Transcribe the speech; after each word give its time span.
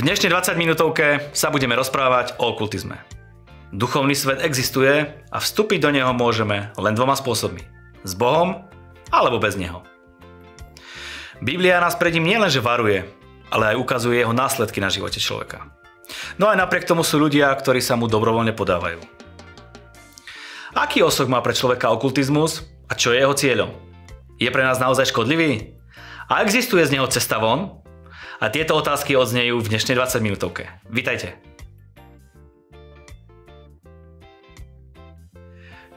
dnešnej 0.00 0.30
20 0.32 0.56
minútovke 0.56 1.28
sa 1.36 1.50
budeme 1.50 1.74
rozprávať 1.76 2.38
o 2.38 2.54
okultizme. 2.54 2.96
Duchovný 3.74 4.14
svet 4.14 4.40
existuje 4.40 5.10
a 5.10 5.38
vstúpiť 5.38 5.82
do 5.82 5.90
neho 5.90 6.14
môžeme 6.14 6.70
len 6.78 6.94
dvoma 6.94 7.18
spôsobmi. 7.18 7.62
S 8.06 8.14
Bohom 8.14 8.64
alebo 9.10 9.42
bez 9.42 9.58
neho. 9.58 9.82
Biblia 11.42 11.82
nás 11.82 11.98
pred 11.98 12.14
ním 12.14 12.30
nielenže 12.30 12.62
varuje, 12.62 13.02
ale 13.50 13.74
aj 13.74 13.80
ukazuje 13.82 14.22
jeho 14.22 14.32
následky 14.32 14.78
na 14.78 14.88
živote 14.88 15.18
človeka. 15.18 15.66
No 16.38 16.46
aj 16.46 16.62
napriek 16.62 16.86
tomu 16.86 17.02
sú 17.02 17.18
ľudia, 17.18 17.50
ktorí 17.54 17.82
sa 17.82 17.98
mu 17.98 18.06
dobrovoľne 18.06 18.54
podávajú. 18.54 19.02
Aký 20.78 21.02
osok 21.02 21.26
má 21.26 21.42
pre 21.42 21.58
človeka 21.58 21.90
okultizmus 21.90 22.62
a 22.86 22.94
čo 22.94 23.10
je 23.10 23.18
jeho 23.18 23.34
cieľom? 23.34 23.74
Je 24.38 24.46
pre 24.54 24.62
nás 24.62 24.78
naozaj 24.78 25.10
škodlivý? 25.10 25.79
A 26.30 26.46
existuje 26.46 26.86
z 26.86 26.94
neho 26.94 27.10
cesta 27.10 27.42
von? 27.42 27.82
A 28.38 28.54
tieto 28.54 28.78
otázky 28.78 29.18
odznejú 29.18 29.66
v 29.66 29.74
dnešnej 29.74 29.98
20 29.98 30.22
minútovke. 30.22 30.70
Vítajte. 30.86 31.34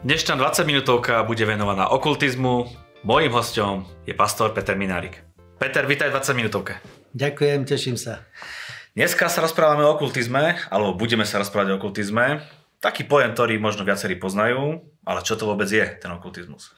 Dnešná 0.02 0.34
20 0.34 0.66
minútovka 0.66 1.22
bude 1.22 1.46
venovaná 1.46 1.94
okultizmu. 1.94 2.66
Mojím 3.06 3.30
hostom 3.38 3.86
je 4.10 4.18
pastor 4.18 4.58
Peter 4.58 4.74
Minárik. 4.74 5.22
Peter, 5.62 5.86
vítaj 5.86 6.10
v 6.10 6.18
20 6.18 6.34
minútovke. 6.34 6.82
Ďakujem, 7.14 7.70
teším 7.70 7.94
sa. 7.94 8.26
Dneska 8.98 9.30
sa 9.30 9.46
rozprávame 9.46 9.86
o 9.86 9.94
okultizme, 9.94 10.58
alebo 10.74 10.98
budeme 10.98 11.30
sa 11.30 11.46
rozprávať 11.46 11.78
o 11.78 11.78
okultizme. 11.78 12.42
Taký 12.82 13.06
pojem, 13.06 13.38
ktorý 13.38 13.62
možno 13.62 13.86
viacerí 13.86 14.18
poznajú, 14.18 14.82
ale 15.06 15.22
čo 15.22 15.38
to 15.38 15.46
vôbec 15.46 15.70
je, 15.70 15.86
ten 16.02 16.10
okultizmus? 16.10 16.74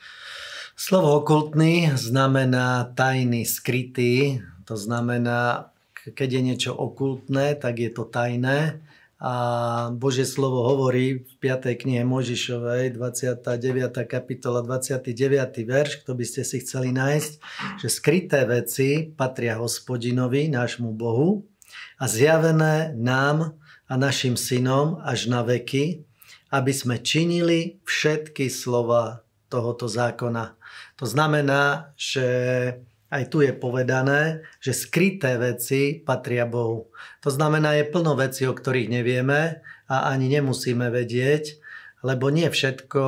Slovo 0.75 1.23
okultný 1.23 1.95
znamená 1.95 2.91
tajný, 2.99 3.47
skrytý, 3.47 4.43
to 4.67 4.75
znamená, 4.75 5.71
keď 5.95 6.29
je 6.35 6.41
niečo 6.43 6.71
okultné, 6.75 7.55
tak 7.55 7.79
je 7.79 7.87
to 7.87 8.03
tajné. 8.03 8.83
A 9.15 9.33
Božie 9.95 10.27
slovo 10.27 10.67
hovorí 10.67 11.23
v 11.23 11.33
5. 11.39 11.79
knihe 11.79 12.03
Možišovej, 12.03 12.91
29. 12.91 14.03
kapitola, 14.03 14.59
29. 14.59 15.63
verš, 15.63 16.03
kto 16.03 16.11
by 16.11 16.25
ste 16.27 16.43
si 16.43 16.59
chceli 16.59 16.91
nájsť, 16.91 17.31
že 17.79 17.87
skryté 17.87 18.43
veci 18.43 19.07
patria 19.15 19.55
hospodinovi, 19.55 20.51
nášmu 20.51 20.91
Bohu, 20.91 21.47
a 21.95 22.11
zjavené 22.11 22.91
nám 22.99 23.55
a 23.87 23.95
našim 23.95 24.35
synom 24.35 24.99
až 25.07 25.31
na 25.31 25.39
veky, 25.39 26.03
aby 26.51 26.71
sme 26.75 26.99
činili 26.99 27.79
všetky 27.87 28.51
slova 28.51 29.23
tohoto 29.47 29.87
zákona. 29.87 30.64
To 30.95 31.05
znamená, 31.05 31.91
že 31.99 32.27
aj 33.11 33.23
tu 33.31 33.43
je 33.43 33.53
povedané, 33.55 34.43
že 34.59 34.75
skryté 34.75 35.37
veci 35.39 36.01
patria 36.01 36.43
Bohu. 36.47 36.91
To 37.23 37.29
znamená, 37.29 37.77
je 37.77 37.87
plno 37.87 38.17
vecí, 38.17 38.43
o 38.47 38.55
ktorých 38.55 38.91
nevieme 38.91 39.61
a 39.87 40.09
ani 40.11 40.31
nemusíme 40.31 40.89
vedieť, 40.89 41.61
lebo 42.01 42.27
nie 42.33 42.49
všetko, 42.49 43.03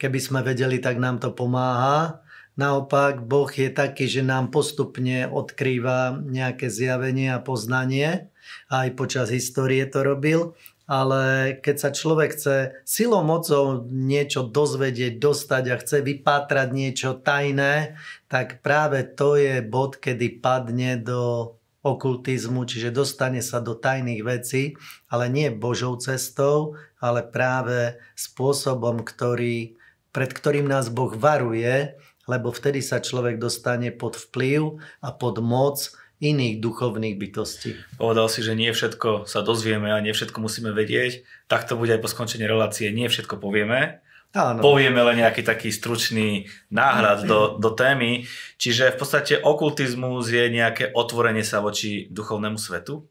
keby 0.00 0.18
sme 0.18 0.40
vedeli, 0.42 0.82
tak 0.82 0.98
nám 0.98 1.20
to 1.22 1.30
pomáha. 1.30 2.24
Naopak, 2.52 3.24
Boh 3.24 3.48
je 3.48 3.72
taký, 3.72 4.04
že 4.04 4.20
nám 4.20 4.52
postupne 4.52 5.24
odkrýva 5.24 6.20
nejaké 6.20 6.68
zjavenie 6.68 7.32
a 7.32 7.40
poznanie. 7.40 8.28
Aj 8.68 8.88
počas 8.92 9.32
histórie 9.32 9.88
to 9.88 10.04
robil 10.04 10.52
ale 10.86 11.56
keď 11.62 11.76
sa 11.78 11.90
človek 11.94 12.30
chce 12.34 12.56
silou 12.82 13.22
mocou 13.22 13.86
niečo 13.88 14.44
dozvedieť, 14.46 15.22
dostať 15.22 15.64
a 15.70 15.80
chce 15.80 15.98
vypátrať 16.02 16.68
niečo 16.74 17.18
tajné, 17.18 17.96
tak 18.26 18.60
práve 18.60 19.06
to 19.06 19.38
je 19.38 19.62
bod, 19.62 20.02
kedy 20.02 20.42
padne 20.42 20.98
do 20.98 21.54
okultizmu, 21.82 22.62
čiže 22.62 22.94
dostane 22.94 23.42
sa 23.42 23.58
do 23.58 23.74
tajných 23.74 24.22
vecí, 24.22 24.78
ale 25.10 25.26
nie 25.26 25.50
Božou 25.50 25.98
cestou, 25.98 26.78
ale 27.02 27.26
práve 27.26 27.98
spôsobom, 28.14 29.02
ktorý, 29.02 29.74
pred 30.14 30.30
ktorým 30.30 30.70
nás 30.70 30.86
Boh 30.94 31.10
varuje, 31.10 31.98
lebo 32.30 32.54
vtedy 32.54 32.78
sa 32.78 33.02
človek 33.02 33.42
dostane 33.42 33.90
pod 33.90 34.14
vplyv 34.14 34.78
a 35.02 35.10
pod 35.10 35.42
moc 35.42 35.90
iných 36.22 36.62
duchovných 36.62 37.18
bytostí. 37.18 37.74
Povedal 37.98 38.30
si, 38.30 38.46
že 38.46 38.54
nie 38.54 38.70
všetko 38.70 39.26
sa 39.26 39.42
dozvieme 39.42 39.90
a 39.90 39.98
nie 39.98 40.14
všetko 40.14 40.38
musíme 40.38 40.70
vedieť. 40.70 41.26
Tak 41.50 41.66
to 41.66 41.74
bude 41.74 41.90
aj 41.90 41.98
po 41.98 42.06
skončení 42.06 42.46
relácie. 42.46 42.94
Nie 42.94 43.10
všetko 43.10 43.42
povieme. 43.42 43.98
Áno. 44.32 44.64
Povieme 44.64 45.02
len 45.02 45.20
nejaký 45.20 45.44
taký 45.44 45.68
stručný 45.68 46.48
náhľad 46.72 47.28
do, 47.28 47.60
do 47.60 47.70
témy. 47.74 48.24
Čiže 48.56 48.94
v 48.94 48.98
podstate 49.02 49.34
okultizmus 49.36 50.30
je 50.30 50.48
nejaké 50.48 50.94
otvorenie 50.94 51.44
sa 51.44 51.60
voči 51.60 52.08
duchovnému 52.08 52.56
svetu? 52.56 53.04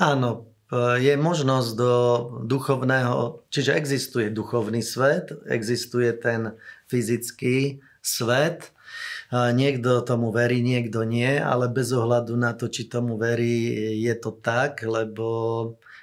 Áno, 0.00 0.48
je 0.96 1.12
možnosť 1.18 1.70
do 1.76 1.94
duchovného, 2.46 3.44
čiže 3.52 3.76
existuje 3.76 4.32
duchovný 4.32 4.80
svet, 4.80 5.34
existuje 5.44 6.08
ten 6.16 6.56
fyzický 6.88 7.84
svet, 8.00 8.72
Niekto 9.30 10.02
tomu 10.02 10.34
verí, 10.34 10.58
niekto 10.58 11.06
nie, 11.06 11.38
ale 11.38 11.70
bez 11.70 11.94
ohľadu 11.94 12.34
na 12.34 12.50
to, 12.50 12.66
či 12.66 12.90
tomu 12.90 13.14
verí, 13.14 13.70
je 14.02 14.14
to 14.18 14.34
tak, 14.34 14.82
lebo 14.82 15.26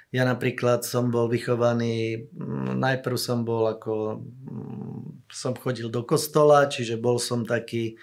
ja 0.08 0.24
napríklad 0.24 0.80
som 0.88 1.12
bol 1.12 1.28
vychovaný, 1.28 2.24
mm, 2.32 2.80
najprv 2.80 3.16
som 3.20 3.44
bol 3.44 3.68
ako, 3.68 4.24
mm, 4.24 5.28
som 5.28 5.52
chodil 5.52 5.92
do 5.92 6.08
kostola, 6.08 6.72
čiže 6.72 6.96
bol 6.96 7.20
som 7.20 7.44
taký 7.44 8.00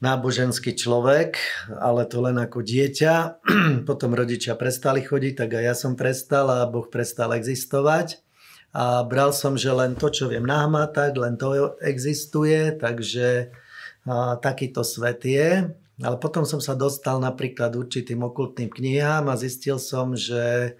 náboženský 0.00 0.72
človek, 0.72 1.36
ale 1.76 2.08
to 2.08 2.24
len 2.24 2.40
ako 2.40 2.64
dieťa. 2.64 3.44
Potom 3.88 4.16
rodičia 4.16 4.56
prestali 4.56 5.04
chodiť, 5.04 5.44
tak 5.44 5.60
aj 5.60 5.64
ja 5.64 5.74
som 5.76 5.92
prestal 5.92 6.48
a 6.48 6.64
Boh 6.64 6.88
prestal 6.88 7.36
existovať. 7.36 8.24
A 8.72 9.04
bral 9.04 9.36
som, 9.36 9.60
že 9.60 9.68
len 9.68 10.00
to, 10.00 10.08
čo 10.08 10.32
viem 10.32 10.48
nahmatať, 10.48 11.12
len 11.20 11.36
to 11.36 11.76
existuje, 11.84 12.72
takže 12.80 13.52
takýto 14.40 14.84
svet 14.86 15.24
je. 15.24 15.70
Ale 16.00 16.16
potom 16.16 16.48
som 16.48 16.64
sa 16.64 16.72
dostal 16.72 17.20
napríklad 17.20 17.76
určitým 17.76 18.24
okultným 18.24 18.72
knihám 18.72 19.28
a 19.28 19.36
zistil 19.36 19.76
som, 19.76 20.16
že 20.16 20.74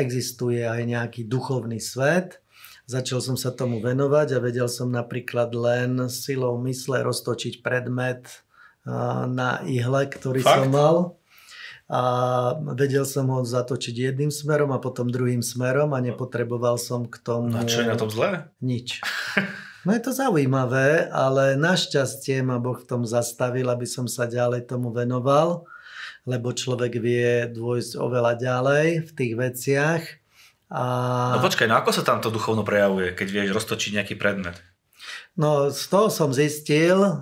existuje 0.00 0.64
aj 0.64 0.80
nejaký 0.88 1.28
duchovný 1.28 1.76
svet. 1.76 2.40
Začal 2.88 3.20
som 3.20 3.36
sa 3.36 3.52
tomu 3.52 3.82
venovať 3.84 4.38
a 4.38 4.42
vedel 4.42 4.70
som 4.70 4.88
napríklad 4.88 5.52
len 5.52 6.08
silou 6.08 6.56
mysle 6.64 7.04
roztočiť 7.04 7.60
predmet 7.60 8.46
na 9.28 9.60
ihle, 9.66 10.06
ktorý 10.08 10.40
Fakt? 10.40 10.54
som 10.54 10.68
mal. 10.72 10.96
A 11.86 12.02
vedel 12.74 13.06
som 13.06 13.30
ho 13.30 13.46
zatočiť 13.46 14.10
jedným 14.10 14.32
smerom 14.34 14.74
a 14.74 14.82
potom 14.82 15.06
druhým 15.06 15.38
smerom 15.38 15.94
a 15.94 16.02
nepotreboval 16.02 16.82
som 16.82 17.06
k 17.06 17.14
tomu... 17.22 17.54
A 17.54 17.62
čo 17.62 17.86
je 17.86 17.90
na 17.90 17.98
tom 17.98 18.10
zlé? 18.10 18.50
Nič. 18.58 19.02
No 19.86 19.94
je 19.94 20.02
to 20.02 20.10
zaujímavé, 20.10 21.06
ale 21.14 21.54
našťastie 21.54 22.42
ma 22.42 22.58
Boh 22.58 22.74
v 22.74 22.90
tom 22.90 23.06
zastavil, 23.06 23.70
aby 23.70 23.86
som 23.86 24.10
sa 24.10 24.26
ďalej 24.26 24.66
tomu 24.66 24.90
venoval, 24.90 25.62
lebo 26.26 26.50
človek 26.50 26.98
vie 26.98 27.46
dôjsť 27.54 27.94
oveľa 27.94 28.34
ďalej 28.34 29.06
v 29.06 29.10
tých 29.14 29.32
veciach. 29.38 30.02
A... 30.74 30.82
No 31.38 31.38
počkaj, 31.38 31.70
no 31.70 31.78
ako 31.78 31.94
sa 31.94 32.02
tam 32.02 32.18
to 32.18 32.34
duchovno 32.34 32.66
prejavuje, 32.66 33.14
keď 33.14 33.28
vieš 33.30 33.54
roztočiť 33.62 34.02
nejaký 34.02 34.18
predmet? 34.18 34.58
No 35.38 35.70
z 35.70 35.86
toho 35.86 36.10
som 36.10 36.34
zistil, 36.34 36.98
e, 37.06 37.12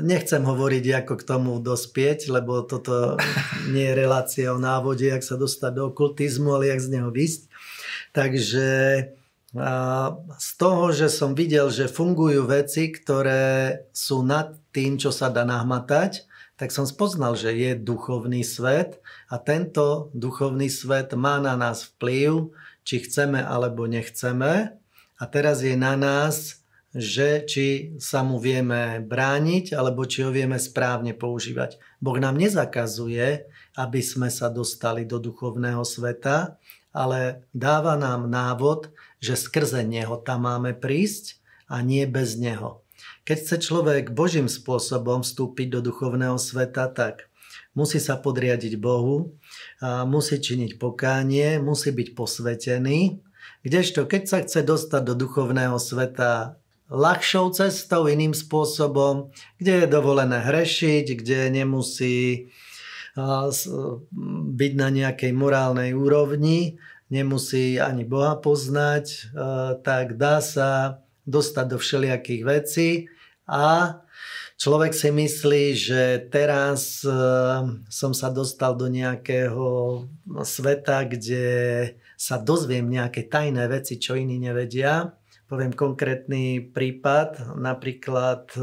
nechcem 0.00 0.40
hovoriť 0.40 1.04
ako 1.04 1.14
k 1.20 1.26
tomu 1.28 1.60
dospieť, 1.60 2.32
lebo 2.32 2.64
toto 2.64 3.20
nie 3.76 3.84
je 3.84 3.98
relácia 3.98 4.56
o 4.56 4.62
návode, 4.62 5.04
jak 5.04 5.20
sa 5.20 5.36
dostať 5.36 5.76
do 5.76 5.92
okultizmu, 5.92 6.48
ale 6.56 6.72
jak 6.72 6.80
z 6.80 6.96
neho 6.96 7.12
vysť. 7.12 7.52
Takže 8.16 8.68
z 10.38 10.48
toho, 10.60 10.92
že 10.92 11.08
som 11.08 11.32
videl, 11.32 11.72
že 11.72 11.88
fungujú 11.88 12.44
veci, 12.44 12.92
ktoré 12.92 13.88
sú 13.96 14.20
nad 14.20 14.52
tým, 14.76 15.00
čo 15.00 15.08
sa 15.08 15.32
dá 15.32 15.48
nahmatať, 15.48 16.28
tak 16.58 16.74
som 16.74 16.84
spoznal, 16.84 17.38
že 17.38 17.54
je 17.54 17.78
duchovný 17.78 18.42
svet 18.42 19.00
a 19.30 19.38
tento 19.38 20.10
duchovný 20.12 20.68
svet 20.68 21.14
má 21.14 21.38
na 21.38 21.54
nás 21.54 21.86
vplyv, 21.94 22.50
či 22.82 23.00
chceme 23.06 23.40
alebo 23.40 23.86
nechceme. 23.86 24.74
A 25.18 25.24
teraz 25.26 25.62
je 25.62 25.78
na 25.78 25.94
nás, 25.94 26.60
že 26.92 27.46
či 27.46 27.94
sa 28.02 28.26
mu 28.26 28.40
vieme 28.40 28.98
brániť, 29.04 29.76
alebo 29.76 30.08
či 30.08 30.24
ho 30.24 30.32
vieme 30.32 30.58
správne 30.58 31.14
používať. 31.14 31.78
Boh 32.02 32.16
nám 32.18 32.40
nezakazuje, 32.40 33.46
aby 33.78 34.00
sme 34.02 34.32
sa 34.32 34.50
dostali 34.50 35.06
do 35.06 35.22
duchovného 35.22 35.84
sveta, 35.86 36.58
ale 36.90 37.46
dáva 37.54 37.94
nám 37.94 38.26
návod, 38.26 38.90
že 39.18 39.34
skrze 39.34 39.82
neho 39.82 40.18
tam 40.22 40.46
máme 40.46 40.74
prísť 40.74 41.38
a 41.66 41.82
nie 41.82 42.06
bez 42.08 42.38
neho. 42.38 42.82
Keď 43.28 43.36
chce 43.44 43.56
človek 43.60 44.16
Božím 44.16 44.48
spôsobom 44.48 45.20
vstúpiť 45.20 45.78
do 45.78 45.80
duchovného 45.92 46.40
sveta, 46.40 46.88
tak 46.90 47.28
musí 47.76 48.00
sa 48.00 48.16
podriadiť 48.16 48.80
Bohu, 48.80 49.36
musí 50.08 50.40
činiť 50.40 50.80
pokánie, 50.80 51.60
musí 51.60 51.92
byť 51.92 52.08
posvetený, 52.16 53.20
kdežto 53.62 54.08
keď 54.08 54.22
sa 54.24 54.38
chce 54.42 54.64
dostať 54.64 55.02
do 55.12 55.14
duchovného 55.14 55.76
sveta 55.76 56.56
ľahšou 56.88 57.52
cestou, 57.52 58.08
iným 58.08 58.32
spôsobom, 58.32 59.28
kde 59.60 59.84
je 59.84 59.86
dovolené 59.92 60.40
hrešiť, 60.40 61.06
kde 61.20 61.52
nemusí 61.52 62.48
byť 64.56 64.72
na 64.78 64.88
nejakej 64.88 65.32
morálnej 65.36 65.92
úrovni, 65.92 66.80
nemusí 67.08 67.80
ani 67.80 68.04
Boha 68.04 68.36
poznať, 68.36 69.32
tak 69.84 70.20
dá 70.20 70.44
sa 70.44 71.00
dostať 71.28 71.66
do 71.68 71.78
všelijakých 71.80 72.42
vecí. 72.44 72.90
A 73.48 74.00
človek 74.60 74.92
si 74.92 75.08
myslí, 75.08 75.64
že 75.72 76.02
teraz 76.28 77.00
som 77.88 78.12
sa 78.12 78.28
dostal 78.28 78.76
do 78.76 78.92
nejakého 78.92 80.04
sveta, 80.44 81.08
kde 81.08 81.46
sa 82.18 82.36
dozviem 82.42 82.82
nejaké 82.90 83.30
tajné 83.30 83.70
veci, 83.70 84.02
čo 84.02 84.18
iní 84.18 84.42
nevedia. 84.42 85.14
Poviem 85.46 85.70
konkrétny 85.70 86.60
prípad, 86.60 87.56
napríklad 87.56 88.52
e, 88.52 88.60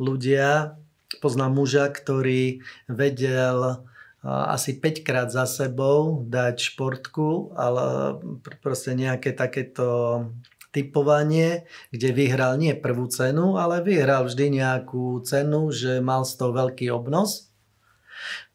ľudia, 0.00 0.78
poznám 1.18 1.52
muža, 1.58 1.90
ktorý 1.90 2.62
vedel 2.86 3.58
e, 3.60 3.76
asi 4.26 4.74
5 4.74 5.06
krát 5.06 5.28
za 5.30 5.46
sebou 5.46 6.26
dať 6.26 6.74
športku, 6.74 7.54
ale 7.54 8.18
proste 8.58 8.98
nejaké 8.98 9.30
takéto 9.30 10.22
typovanie, 10.74 11.64
kde 11.94 12.12
vyhral 12.12 12.58
nie 12.60 12.74
prvú 12.76 13.08
cenu, 13.08 13.56
ale 13.56 13.80
vyhral 13.80 14.26
vždy 14.26 14.60
nejakú 14.60 15.22
cenu, 15.24 15.70
že 15.72 16.02
mal 16.02 16.26
z 16.26 16.34
toho 16.34 16.52
veľký 16.52 16.92
obnos. 16.92 17.48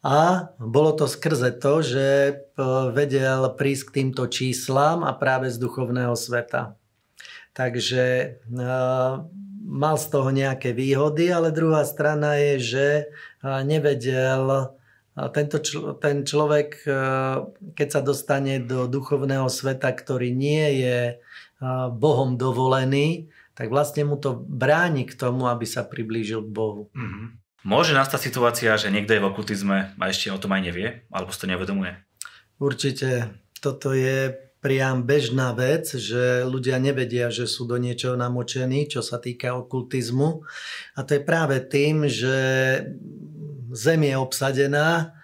A 0.04 0.52
bolo 0.60 0.92
to 0.92 1.08
skrze 1.08 1.56
to, 1.56 1.80
že 1.80 2.06
e, 2.06 2.32
vedel 2.92 3.48
prísť 3.56 3.82
k 3.88 3.94
týmto 4.00 4.28
číslam 4.28 5.00
a 5.00 5.16
práve 5.16 5.48
z 5.48 5.56
duchovného 5.56 6.12
sveta. 6.12 6.76
Takže 7.54 8.34
uh, 8.50 9.22
mal 9.62 9.94
z 9.94 10.06
toho 10.10 10.34
nejaké 10.34 10.74
výhody, 10.74 11.30
ale 11.30 11.54
druhá 11.54 11.86
strana 11.86 12.34
je, 12.34 12.54
že 12.58 12.86
nevedel 13.62 14.74
tento 15.14 15.62
čl- 15.62 15.94
ten 16.02 16.26
človek, 16.26 16.82
uh, 16.90 17.48
keď 17.78 17.88
sa 17.88 18.00
dostane 18.02 18.58
do 18.58 18.90
duchovného 18.90 19.46
sveta, 19.46 19.94
ktorý 19.94 20.34
nie 20.34 20.82
je 20.82 20.98
Bohom 21.96 22.36
dovolený, 22.36 23.30
tak 23.54 23.70
vlastne 23.70 24.04
mu 24.04 24.18
to 24.18 24.34
bráni 24.36 25.06
k 25.06 25.14
tomu, 25.14 25.46
aby 25.46 25.64
sa 25.64 25.86
priblížil 25.86 26.42
k 26.44 26.50
Bohu. 26.50 26.90
Mm-hmm. 26.92 27.26
Môže 27.64 27.96
nastať 27.96 28.20
situácia, 28.20 28.76
že 28.76 28.92
niekto 28.92 29.16
je 29.16 29.22
v 29.24 29.28
okultizme 29.32 29.96
a 29.96 30.02
ešte 30.10 30.28
o 30.28 30.36
tom 30.36 30.52
aj 30.52 30.62
nevie, 30.68 30.88
alebo 31.08 31.32
si 31.32 31.40
to 31.40 31.48
nevedomuje? 31.48 31.96
Určite. 32.60 33.40
Toto 33.64 33.96
je 33.96 34.36
priam 34.60 35.04
bežná 35.04 35.56
vec, 35.56 35.88
že 35.88 36.44
ľudia 36.44 36.76
nevedia, 36.76 37.32
že 37.32 37.48
sú 37.48 37.64
do 37.64 37.80
niečoho 37.80 38.16
namočení, 38.16 38.88
čo 38.88 39.00
sa 39.00 39.16
týka 39.16 39.56
okultizmu. 39.56 40.44
A 40.96 41.00
to 41.04 41.16
je 41.16 41.22
práve 41.24 41.56
tým, 41.64 42.04
že 42.04 42.36
Zem 43.74 44.06
je 44.06 44.14
obsadená, 44.14 45.18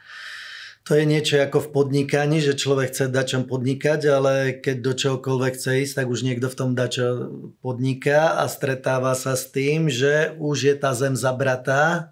to 0.83 0.99
je 0.99 1.07
niečo 1.07 1.39
ako 1.39 1.71
v 1.71 1.73
podnikaní, 1.77 2.43
že 2.43 2.59
človek 2.59 2.91
chce 2.91 3.15
dačom 3.15 3.47
podnikať, 3.47 4.01
ale 4.11 4.59
keď 4.59 4.77
do 4.83 4.93
čokoľvek 4.99 5.53
chce 5.55 5.71
ísť, 5.87 5.95
tak 6.03 6.07
už 6.11 6.27
niekto 6.27 6.51
v 6.51 6.59
tom 6.59 6.75
dačo 6.75 7.31
podniká 7.63 8.43
a 8.43 8.51
stretáva 8.51 9.15
sa 9.15 9.39
s 9.39 9.55
tým, 9.55 9.87
že 9.87 10.35
už 10.43 10.57
je 10.67 10.75
tá 10.75 10.91
zem 10.91 11.15
zabratá 11.15 12.11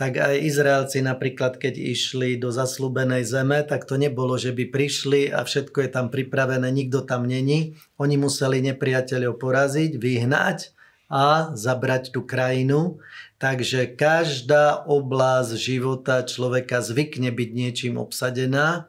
tak 0.00 0.16
aj 0.16 0.32
Izraelci 0.32 1.04
napríklad, 1.04 1.60
keď 1.60 1.76
išli 1.76 2.40
do 2.40 2.48
zaslúbenej 2.48 3.20
zeme, 3.20 3.60
tak 3.60 3.84
to 3.84 4.00
nebolo, 4.00 4.40
že 4.40 4.56
by 4.56 4.72
prišli 4.72 5.28
a 5.28 5.44
všetko 5.44 5.76
je 5.84 5.90
tam 5.92 6.08
pripravené, 6.08 6.72
nikto 6.72 7.04
tam 7.04 7.28
není. 7.28 7.76
Oni 8.00 8.16
museli 8.16 8.64
nepriateľov 8.64 9.36
poraziť, 9.36 10.00
vyhnať 10.00 10.72
a 11.10 11.50
zabrať 11.58 12.14
tú 12.14 12.22
krajinu. 12.22 13.02
Takže 13.42 13.90
každá 13.98 14.86
oblasť 14.86 15.58
života 15.58 16.22
človeka 16.22 16.80
zvykne 16.80 17.34
byť 17.34 17.50
niečím 17.50 17.98
obsadená 17.98 18.86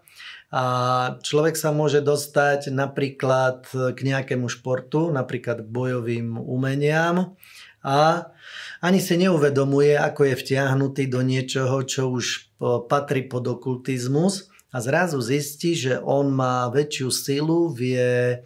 a 0.51 0.65
človek 1.23 1.56
sa 1.56 1.71
môže 1.71 2.03
dostať 2.03 2.75
napríklad 2.75 3.65
k 3.71 4.00
nejakému 4.00 4.51
športu, 4.51 5.07
napríklad 5.07 5.63
bojovým 5.63 6.35
umeniam 6.35 7.39
a 7.79 8.29
ani 8.83 9.00
si 9.00 9.15
neuvedomuje, 9.15 9.95
ako 9.95 10.27
je 10.27 10.35
vtiahnutý 10.35 11.07
do 11.07 11.23
niečoho, 11.23 11.81
čo 11.88 12.12
už 12.12 12.51
patrí 12.91 13.25
pod 13.25 13.47
okultizmus 13.47 14.51
a 14.75 14.83
zrazu 14.83 15.23
zistí, 15.23 15.73
že 15.73 16.03
on 16.03 16.35
má 16.35 16.68
väčšiu 16.68 17.09
silu, 17.09 17.71
vie 17.71 18.44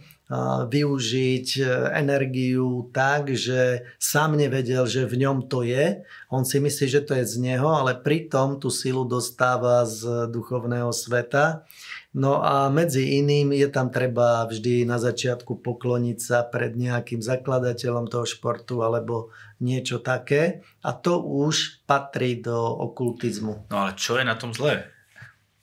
využiť 0.66 1.48
e, 1.62 1.63
energiu 2.01 2.89
tak, 2.89 3.30
že 3.30 3.86
sám 4.01 4.42
nevedel, 4.42 4.89
že 4.89 5.06
v 5.06 5.22
ňom 5.22 5.45
to 5.45 5.62
je. 5.62 6.01
On 6.33 6.42
si 6.42 6.57
myslí, 6.57 6.86
že 6.89 7.06
to 7.06 7.13
je 7.13 7.30
z 7.30 7.36
neho, 7.45 7.69
ale 7.69 7.94
pritom 7.94 8.57
tú 8.57 8.74
silu 8.74 9.06
dostáva 9.06 9.86
z 9.86 10.25
duchovného 10.33 10.89
sveta. 10.89 11.69
No 12.16 12.39
a 12.39 12.72
medzi 12.72 13.19
iným 13.19 13.51
je 13.51 13.68
tam 13.68 13.92
treba 13.92 14.48
vždy 14.48 14.88
na 14.88 14.98
začiatku 14.98 15.60
pokloniť 15.60 16.18
sa 16.18 16.48
pred 16.48 16.74
nejakým 16.74 17.19
zakladateľom 17.19 18.07
toho 18.07 18.24
športu 18.24 18.81
alebo 18.81 19.36
niečo 19.60 20.00
také 20.00 20.63
a 20.80 20.95
to 20.95 21.19
už 21.19 21.83
patrí 21.83 22.39
do 22.39 22.56
okultizmu. 22.56 23.68
No 23.68 23.77
ale 23.83 24.00
čo 24.00 24.16
je 24.16 24.24
na 24.24 24.39
tom 24.39 24.56
zlé? 24.56 24.88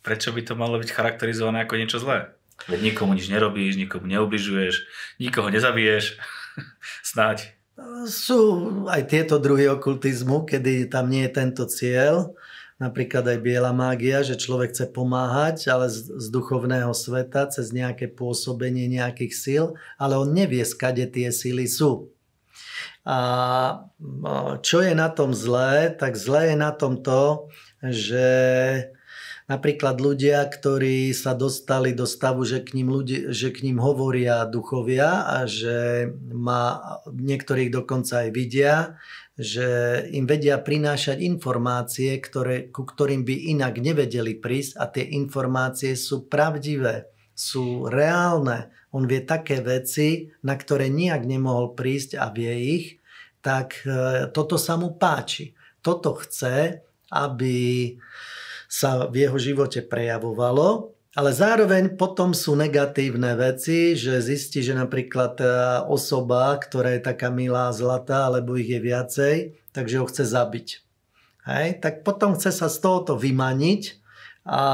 Prečo 0.04 0.30
by 0.30 0.44
to 0.44 0.54
malo 0.54 0.76
byť 0.76 0.92
charakterizované 0.92 1.64
ako 1.64 1.74
niečo 1.80 1.98
zlé? 1.98 2.36
Veď 2.70 2.92
nikomu 2.92 3.14
nič 3.14 3.26
nerobíš, 3.32 3.78
nikomu 3.80 4.06
neubližuješ, 4.06 4.86
nikoho 5.18 5.48
nezabiješ, 5.50 6.18
snáď. 7.10 7.54
Sú 8.06 8.40
aj 8.86 9.08
tieto 9.08 9.40
druhy 9.40 9.66
okultizmu, 9.66 10.44
kedy 10.44 10.92
tam 10.92 11.08
nie 11.08 11.26
je 11.26 11.32
tento 11.32 11.64
cieľ. 11.66 12.36
Napríklad 12.82 13.22
aj 13.30 13.38
biela 13.46 13.70
mágia, 13.70 14.26
že 14.26 14.34
človek 14.34 14.74
chce 14.74 14.90
pomáhať, 14.90 15.70
ale 15.70 15.86
z, 15.86 16.18
z 16.18 16.26
duchovného 16.34 16.90
sveta, 16.90 17.46
cez 17.46 17.70
nejaké 17.70 18.10
pôsobenie 18.10 18.90
nejakých 18.90 19.32
síl, 19.32 19.64
ale 20.02 20.18
on 20.18 20.34
nevie, 20.34 20.66
skade 20.66 21.06
tie 21.14 21.30
síly 21.30 21.70
sú. 21.70 22.10
A 23.06 23.18
čo 24.62 24.78
je 24.82 24.94
na 24.94 25.10
tom 25.10 25.34
zlé? 25.34 25.94
Tak 25.94 26.14
zlé 26.14 26.54
je 26.54 26.56
na 26.58 26.70
tom 26.74 27.02
to, 27.02 27.50
že 27.82 28.26
napríklad 29.52 30.00
ľudia, 30.00 30.48
ktorí 30.48 31.12
sa 31.12 31.36
dostali 31.36 31.92
do 31.92 32.08
stavu, 32.08 32.48
že 32.48 32.64
k 32.64 32.80
ním, 32.80 32.88
ľudí, 32.88 33.28
že 33.28 33.52
k 33.52 33.68
ním 33.68 33.76
hovoria 33.76 34.48
duchovia 34.48 35.28
a 35.28 35.44
že 35.44 36.08
ma 36.32 36.80
niektorých 37.12 37.68
dokonca 37.68 38.24
aj 38.24 38.28
vidia, 38.32 38.96
že 39.36 40.00
im 40.12 40.24
vedia 40.24 40.56
prinášať 40.56 41.20
informácie, 41.20 42.16
ktoré, 42.16 42.72
ku 42.72 42.88
ktorým 42.88 43.28
by 43.28 43.52
inak 43.52 43.76
nevedeli 43.80 44.40
prísť 44.40 44.72
a 44.80 44.84
tie 44.88 45.04
informácie 45.16 45.92
sú 45.96 46.28
pravdivé, 46.28 47.12
sú 47.36 47.88
reálne, 47.88 48.72
on 48.92 49.08
vie 49.08 49.24
také 49.24 49.64
veci, 49.64 50.28
na 50.44 50.56
ktoré 50.56 50.92
nijak 50.92 51.24
nemohol 51.24 51.72
prísť 51.72 52.20
a 52.20 52.28
vie 52.28 52.54
ich, 52.76 52.86
tak 53.40 53.82
e, 53.88 54.28
toto 54.30 54.60
sa 54.60 54.76
mu 54.76 54.94
páči. 55.00 55.56
Toto 55.80 56.14
chce, 56.14 56.84
aby 57.10 57.56
sa 58.72 59.04
v 59.04 59.28
jeho 59.28 59.36
živote 59.36 59.84
prejavovalo, 59.84 60.96
ale 61.12 61.30
zároveň 61.36 61.92
potom 62.00 62.32
sú 62.32 62.56
negatívne 62.56 63.36
veci, 63.36 63.92
že 63.92 64.16
zistí, 64.24 64.64
že 64.64 64.72
napríklad 64.72 65.36
e, 65.44 65.46
osoba, 65.92 66.56
ktorá 66.56 66.96
je 66.96 67.04
taká 67.04 67.28
milá, 67.28 67.68
zlatá, 67.68 68.32
alebo 68.32 68.56
ich 68.56 68.72
je 68.72 68.80
viacej, 68.80 69.34
takže 69.76 70.00
ho 70.00 70.08
chce 70.08 70.24
zabiť. 70.24 70.68
Hej? 71.52 71.84
Tak 71.84 72.00
potom 72.00 72.32
chce 72.32 72.48
sa 72.48 72.72
z 72.72 72.80
tohoto 72.80 73.20
vymaniť 73.20 74.00
a 74.48 74.64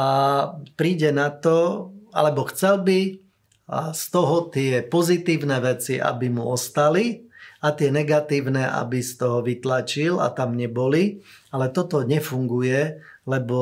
príde 0.79 1.11
na 1.11 1.35
to, 1.35 1.91
alebo 2.15 2.47
chcel 2.55 2.87
by 2.87 3.19
z 3.93 4.05
toho 4.15 4.49
tie 4.49 4.81
pozitívne 4.87 5.59
veci, 5.59 5.99
aby 5.99 6.31
mu 6.31 6.47
ostali 6.49 7.29
a 7.59 7.75
tie 7.75 7.91
negatívne, 7.91 8.63
aby 8.65 9.03
z 9.03 9.19
toho 9.19 9.43
vytlačil 9.43 10.23
a 10.23 10.31
tam 10.31 10.55
neboli. 10.55 11.21
Ale 11.51 11.69
toto 11.75 12.07
nefunguje, 12.07 13.03
lebo 13.29 13.59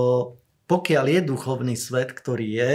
pokiaľ 0.70 1.04
je 1.10 1.20
duchovný 1.26 1.74
svet, 1.74 2.14
ktorý 2.14 2.46
je, 2.46 2.74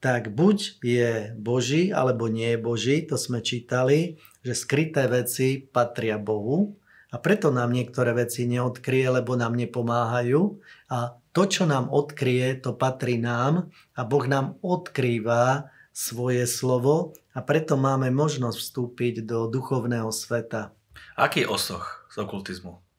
tak 0.00 0.32
buď 0.32 0.58
je 0.80 1.10
Boží, 1.36 1.92
alebo 1.92 2.30
nie 2.30 2.54
je 2.54 2.62
Boží, 2.62 2.96
to 3.04 3.20
sme 3.20 3.44
čítali, 3.44 4.16
že 4.40 4.54
skryté 4.56 5.10
veci 5.10 5.60
patria 5.60 6.16
Bohu. 6.16 6.78
A 7.10 7.18
preto 7.18 7.50
nám 7.50 7.74
niektoré 7.74 8.14
veci 8.14 8.46
neodkrie, 8.46 9.10
lebo 9.10 9.34
nám 9.34 9.58
nepomáhajú. 9.58 10.62
A 10.94 11.18
to, 11.34 11.42
čo 11.50 11.66
nám 11.66 11.90
odkrie, 11.90 12.54
to 12.62 12.72
patrí 12.78 13.18
nám. 13.18 13.74
A 13.98 14.06
Boh 14.06 14.24
nám 14.30 14.56
odkrýva 14.62 15.74
svoje 15.90 16.46
slovo. 16.46 17.18
A 17.34 17.42
preto 17.42 17.74
máme 17.74 18.14
možnosť 18.14 18.56
vstúpiť 18.56 19.26
do 19.26 19.50
duchovného 19.50 20.14
sveta. 20.14 20.70
Aký 21.18 21.44
osoch 21.44 22.06
z 22.14 22.22
okultizmu? 22.22 22.89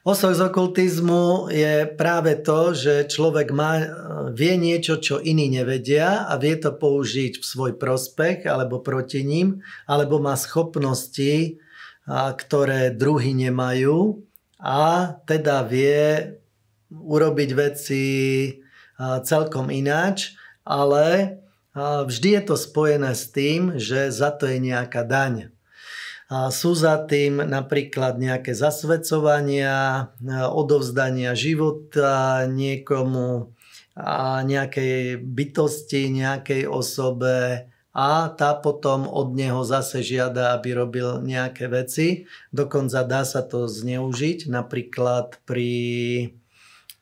Osoch 0.00 0.32
z 0.32 0.40
okultizmu 0.48 1.52
je 1.52 1.84
práve 1.84 2.32
to, 2.40 2.72
že 2.72 3.04
človek 3.12 3.52
má, 3.52 3.84
vie 4.32 4.56
niečo, 4.56 4.96
čo 4.96 5.20
iní 5.20 5.52
nevedia 5.52 6.24
a 6.24 6.40
vie 6.40 6.56
to 6.56 6.72
použiť 6.72 7.36
v 7.36 7.44
svoj 7.44 7.72
prospech 7.76 8.48
alebo 8.48 8.80
proti 8.80 9.20
ním, 9.20 9.60
alebo 9.84 10.16
má 10.16 10.40
schopnosti 10.40 11.60
ktoré 12.10 12.90
druhy 12.90 13.36
nemajú 13.36 14.18
a 14.60 15.14
teda 15.24 15.62
vie 15.62 16.34
urobiť 16.90 17.50
veci 17.54 18.04
celkom 19.00 19.70
ináč, 19.70 20.34
ale 20.66 21.38
vždy 21.78 22.28
je 22.40 22.42
to 22.44 22.56
spojené 22.58 23.14
s 23.14 23.30
tým, 23.30 23.78
že 23.78 24.10
za 24.10 24.34
to 24.34 24.50
je 24.50 24.58
nejaká 24.58 25.06
daň. 25.06 25.54
Sú 26.30 26.78
za 26.78 26.94
tým 27.10 27.42
napríklad 27.42 28.22
nejaké 28.22 28.54
zasvedcovania, 28.54 30.08
odovzdania 30.54 31.34
života 31.34 32.46
niekomu, 32.46 33.50
a 33.98 34.40
nejakej 34.46 35.20
bytosti, 35.20 36.08
nejakej 36.14 36.64
osobe 36.70 37.68
a 37.90 38.30
tá 38.30 38.54
potom 38.54 39.10
od 39.10 39.34
neho 39.34 39.66
zase 39.66 40.00
žiada, 40.00 40.54
aby 40.54 40.78
robil 40.78 41.18
nejaké 41.26 41.66
veci. 41.66 42.24
Dokonca 42.54 43.02
dá 43.02 43.26
sa 43.26 43.42
to 43.42 43.66
zneužiť, 43.66 44.46
napríklad 44.46 45.42
pri 45.42 46.30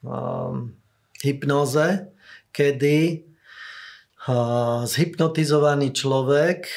um, 0.01 0.73
hypnoze, 1.21 2.09
kedy 2.49 3.28
zhypnotizovaný 4.83 5.95
človek, 5.95 6.67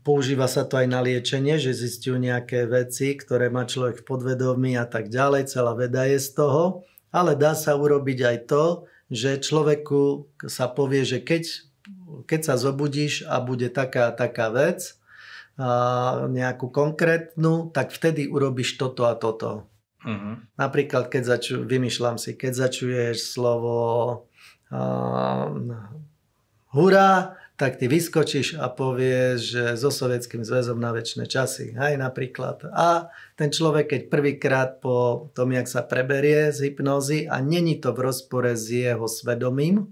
používa 0.00 0.48
sa 0.48 0.64
to 0.64 0.80
aj 0.80 0.86
na 0.88 1.04
liečenie, 1.04 1.60
že 1.60 1.76
zistiu 1.76 2.16
nejaké 2.16 2.64
veci, 2.64 3.12
ktoré 3.12 3.52
má 3.52 3.68
človek 3.68 4.00
v 4.00 4.06
podvedomí 4.08 4.72
a 4.80 4.88
tak 4.88 5.12
ďalej, 5.12 5.52
celá 5.52 5.76
veda 5.76 6.08
je 6.08 6.16
z 6.16 6.32
toho, 6.32 6.88
ale 7.12 7.36
dá 7.36 7.52
sa 7.52 7.76
urobiť 7.76 8.18
aj 8.24 8.38
to, 8.48 8.64
že 9.12 9.44
človeku 9.44 10.32
sa 10.48 10.72
povie, 10.72 11.04
že 11.04 11.20
keď, 11.20 11.44
keď 12.24 12.40
sa 12.42 12.54
zobudíš 12.56 13.28
a 13.28 13.38
bude 13.44 13.68
taká 13.68 14.08
taká 14.16 14.48
vec, 14.48 14.96
a 15.56 16.28
nejakú 16.28 16.68
konkrétnu, 16.68 17.72
tak 17.72 17.88
vtedy 17.88 18.28
urobíš 18.28 18.76
toto 18.76 19.08
a 19.08 19.16
toto. 19.16 19.64
Uh-huh. 20.04 20.36
Napríklad, 20.60 21.08
keď 21.08 21.36
začu, 21.36 21.64
vymýšľam 21.64 22.20
si, 22.20 22.36
keď 22.36 22.68
začuješ 22.68 23.32
slovo 23.32 23.80
uh, 24.68 25.48
hurá, 26.76 27.40
tak 27.56 27.80
ty 27.80 27.88
vyskočíš 27.88 28.60
a 28.60 28.68
povieš, 28.68 29.38
že 29.40 29.64
so 29.80 29.88
Sovietským 29.88 30.44
zväzom 30.44 30.76
na 30.76 30.92
väčšie 30.92 31.24
časy. 31.24 31.72
Hej, 31.72 31.96
napríklad. 31.96 32.68
A 32.68 33.08
ten 33.32 33.48
človek, 33.48 33.96
keď 33.96 34.02
prvýkrát 34.12 34.70
po 34.84 35.32
tom, 35.32 35.56
jak 35.56 35.64
sa 35.64 35.80
preberie 35.80 36.52
z 36.52 36.68
hypnozy 36.68 37.24
a 37.24 37.40
není 37.40 37.80
to 37.80 37.96
v 37.96 38.12
rozpore 38.12 38.52
s 38.52 38.68
jeho 38.68 39.08
svedomím, 39.08 39.88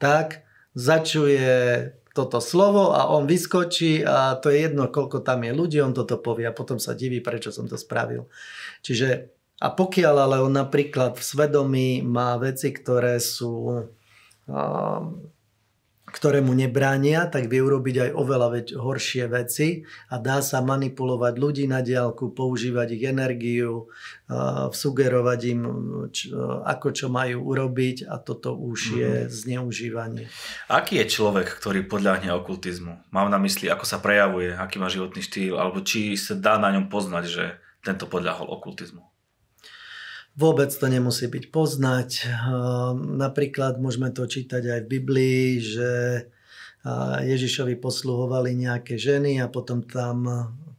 tak 0.00 0.48
začuje 0.72 1.92
toto 2.16 2.40
slovo 2.40 2.96
a 2.96 3.12
on 3.12 3.28
vyskočí 3.28 4.00
a 4.06 4.40
to 4.40 4.48
je 4.48 4.64
jedno, 4.64 4.88
koľko 4.88 5.20
tam 5.20 5.44
je 5.44 5.52
ľudí, 5.52 5.82
on 5.84 5.92
toto 5.92 6.16
povie 6.16 6.48
a 6.48 6.56
potom 6.56 6.80
sa 6.80 6.96
diví, 6.96 7.20
prečo 7.20 7.52
som 7.52 7.68
to 7.68 7.76
spravil. 7.76 8.32
Čiže 8.80 9.34
a 9.60 9.68
pokiaľ 9.70 10.14
ale 10.18 10.36
on 10.40 10.56
napríklad 10.56 11.20
v 11.20 11.22
svedomí 11.22 11.88
má 12.00 12.38
veci, 12.40 12.72
ktoré 12.72 13.20
sú 13.20 13.86
ktoré 16.14 16.38
mu 16.38 16.54
nebránia, 16.54 17.26
tak 17.26 17.50
vie 17.50 17.58
urobiť 17.58 17.96
aj 18.06 18.10
oveľa 18.14 18.48
veď, 18.54 18.66
horšie 18.78 19.26
veci 19.26 19.82
a 20.06 20.22
dá 20.22 20.38
sa 20.46 20.62
manipulovať 20.62 21.34
ľudí 21.34 21.66
na 21.66 21.82
diálku, 21.82 22.30
používať 22.30 22.94
ich 22.94 23.04
energiu, 23.10 23.90
sugerovať 24.70 25.40
im, 25.50 25.60
ako 26.62 26.88
čo 26.94 27.10
majú 27.10 27.50
urobiť 27.50 28.06
a 28.06 28.22
toto 28.22 28.54
už 28.54 28.78
mm. 28.78 28.94
je 28.94 29.10
mhm. 29.10 29.28
zneužívanie. 29.34 30.24
Aký 30.70 31.02
je 31.02 31.10
človek, 31.10 31.50
ktorý 31.50 31.82
podľahne 31.82 32.30
okultizmu? 32.38 33.10
Mám 33.10 33.34
na 33.34 33.42
mysli, 33.42 33.66
ako 33.66 33.82
sa 33.82 33.98
prejavuje, 33.98 34.54
aký 34.54 34.78
má 34.78 34.86
životný 34.86 35.18
štýl, 35.18 35.58
alebo 35.58 35.82
či 35.82 36.14
sa 36.14 36.38
dá 36.38 36.62
na 36.62 36.70
ňom 36.70 36.86
poznať, 36.86 37.24
že 37.26 37.44
tento 37.82 38.06
podľahol 38.06 38.46
okultizmu? 38.54 39.13
Vôbec 40.34 40.70
to 40.70 40.86
nemusí 40.90 41.30
byť 41.30 41.44
poznať. 41.54 42.10
Ehm, 42.26 43.18
napríklad 43.18 43.78
môžeme 43.78 44.10
to 44.10 44.26
čítať 44.26 44.62
aj 44.66 44.80
v 44.84 44.90
Biblii, 44.98 45.46
že 45.62 45.90
Ježišovi 47.24 47.80
posluhovali 47.80 48.52
nejaké 48.52 49.00
ženy 49.00 49.40
a 49.40 49.48
potom 49.48 49.80
tam, 49.80 50.28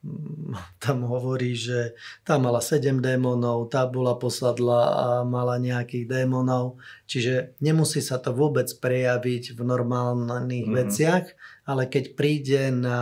tam 0.86 0.98
hovorí, 1.02 1.58
že 1.58 1.98
tá 2.22 2.38
mala 2.38 2.62
sedem 2.62 3.02
démonov, 3.02 3.74
tá 3.74 3.90
bola 3.90 4.14
posadla 4.14 4.82
a 4.94 5.08
mala 5.26 5.58
nejakých 5.58 6.06
démonov. 6.06 6.78
Čiže 7.10 7.58
nemusí 7.58 8.06
sa 8.06 8.22
to 8.22 8.38
vôbec 8.38 8.70
prejaviť 8.70 9.58
v 9.58 9.62
normálnych 9.66 10.70
mm. 10.70 10.76
veciach, 10.78 11.26
ale 11.66 11.90
keď 11.90 12.14
príde 12.14 12.70
na 12.70 13.02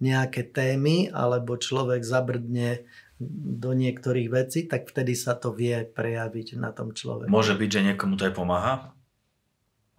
nejaké 0.00 0.48
témy 0.48 1.12
alebo 1.12 1.60
človek 1.60 2.00
zabrdne 2.00 2.88
do 3.20 3.76
niektorých 3.76 4.28
vecí, 4.32 4.64
tak 4.64 4.88
vtedy 4.88 5.12
sa 5.12 5.36
to 5.36 5.52
vie 5.52 5.84
prejaviť 5.84 6.56
na 6.56 6.72
tom 6.72 6.96
človeku. 6.96 7.28
Môže 7.28 7.52
byť, 7.52 7.68
že 7.68 7.80
niekomu 7.92 8.16
to 8.16 8.24
aj 8.24 8.34
pomáha? 8.34 8.74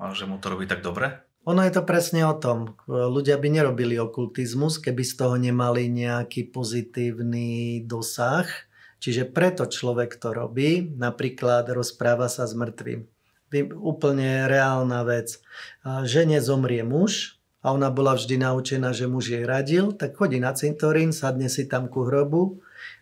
A 0.01 0.10
že 0.18 0.25
mu 0.25 0.42
to 0.42 0.50
robí 0.50 0.66
tak 0.66 0.82
dobre? 0.82 1.22
Ono 1.46 1.62
je 1.62 1.74
to 1.74 1.86
presne 1.86 2.25
o 2.25 2.34
tom. 2.34 2.74
Ľudia 2.90 3.38
by 3.38 3.62
nerobili 3.62 4.01
okultizmus, 4.01 4.82
keby 4.82 5.06
z 5.06 5.13
toho 5.13 5.38
nemali 5.38 5.86
nejaký 5.90 6.50
pozitívny 6.50 7.82
dosah. 7.86 8.50
Čiže 9.01 9.30
preto 9.30 9.70
človek 9.70 10.18
to 10.18 10.34
robí. 10.34 10.90
Napríklad 10.98 11.70
rozpráva 11.70 12.30
sa 12.30 12.50
s 12.50 12.58
mŕtvým. 12.58 13.06
Úplne 13.78 14.50
reálna 14.50 15.06
vec. 15.06 15.38
Žene 15.86 16.42
zomrie 16.42 16.82
muž, 16.82 17.42
a 17.62 17.78
ona 17.78 17.94
bola 17.94 18.18
vždy 18.18 18.42
naučená, 18.42 18.90
že 18.90 19.06
muž 19.06 19.30
jej 19.38 19.46
radil, 19.46 19.94
tak 19.94 20.18
chodí 20.18 20.42
na 20.42 20.50
cintorín, 20.58 21.13
sadne 21.13 21.46
si 21.46 21.70
tam 21.70 21.86
ku 21.94 22.10
hrobu 22.10 22.58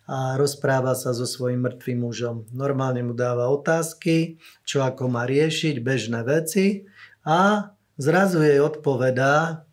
a 0.09 0.41
rozpráva 0.41 0.97
sa 0.97 1.13
so 1.13 1.29
svojím 1.29 1.69
mŕtvým 1.69 2.01
mužom. 2.01 2.49
Normálne 2.49 3.05
mu 3.05 3.13
dáva 3.13 3.45
otázky, 3.53 4.41
čo 4.65 4.81
ako 4.81 5.05
má 5.05 5.29
riešiť, 5.29 5.77
bežné 5.85 6.25
veci 6.25 6.89
a 7.21 7.69
zrazu 7.93 8.41
jej 8.41 8.57
odpovedá 8.57 9.69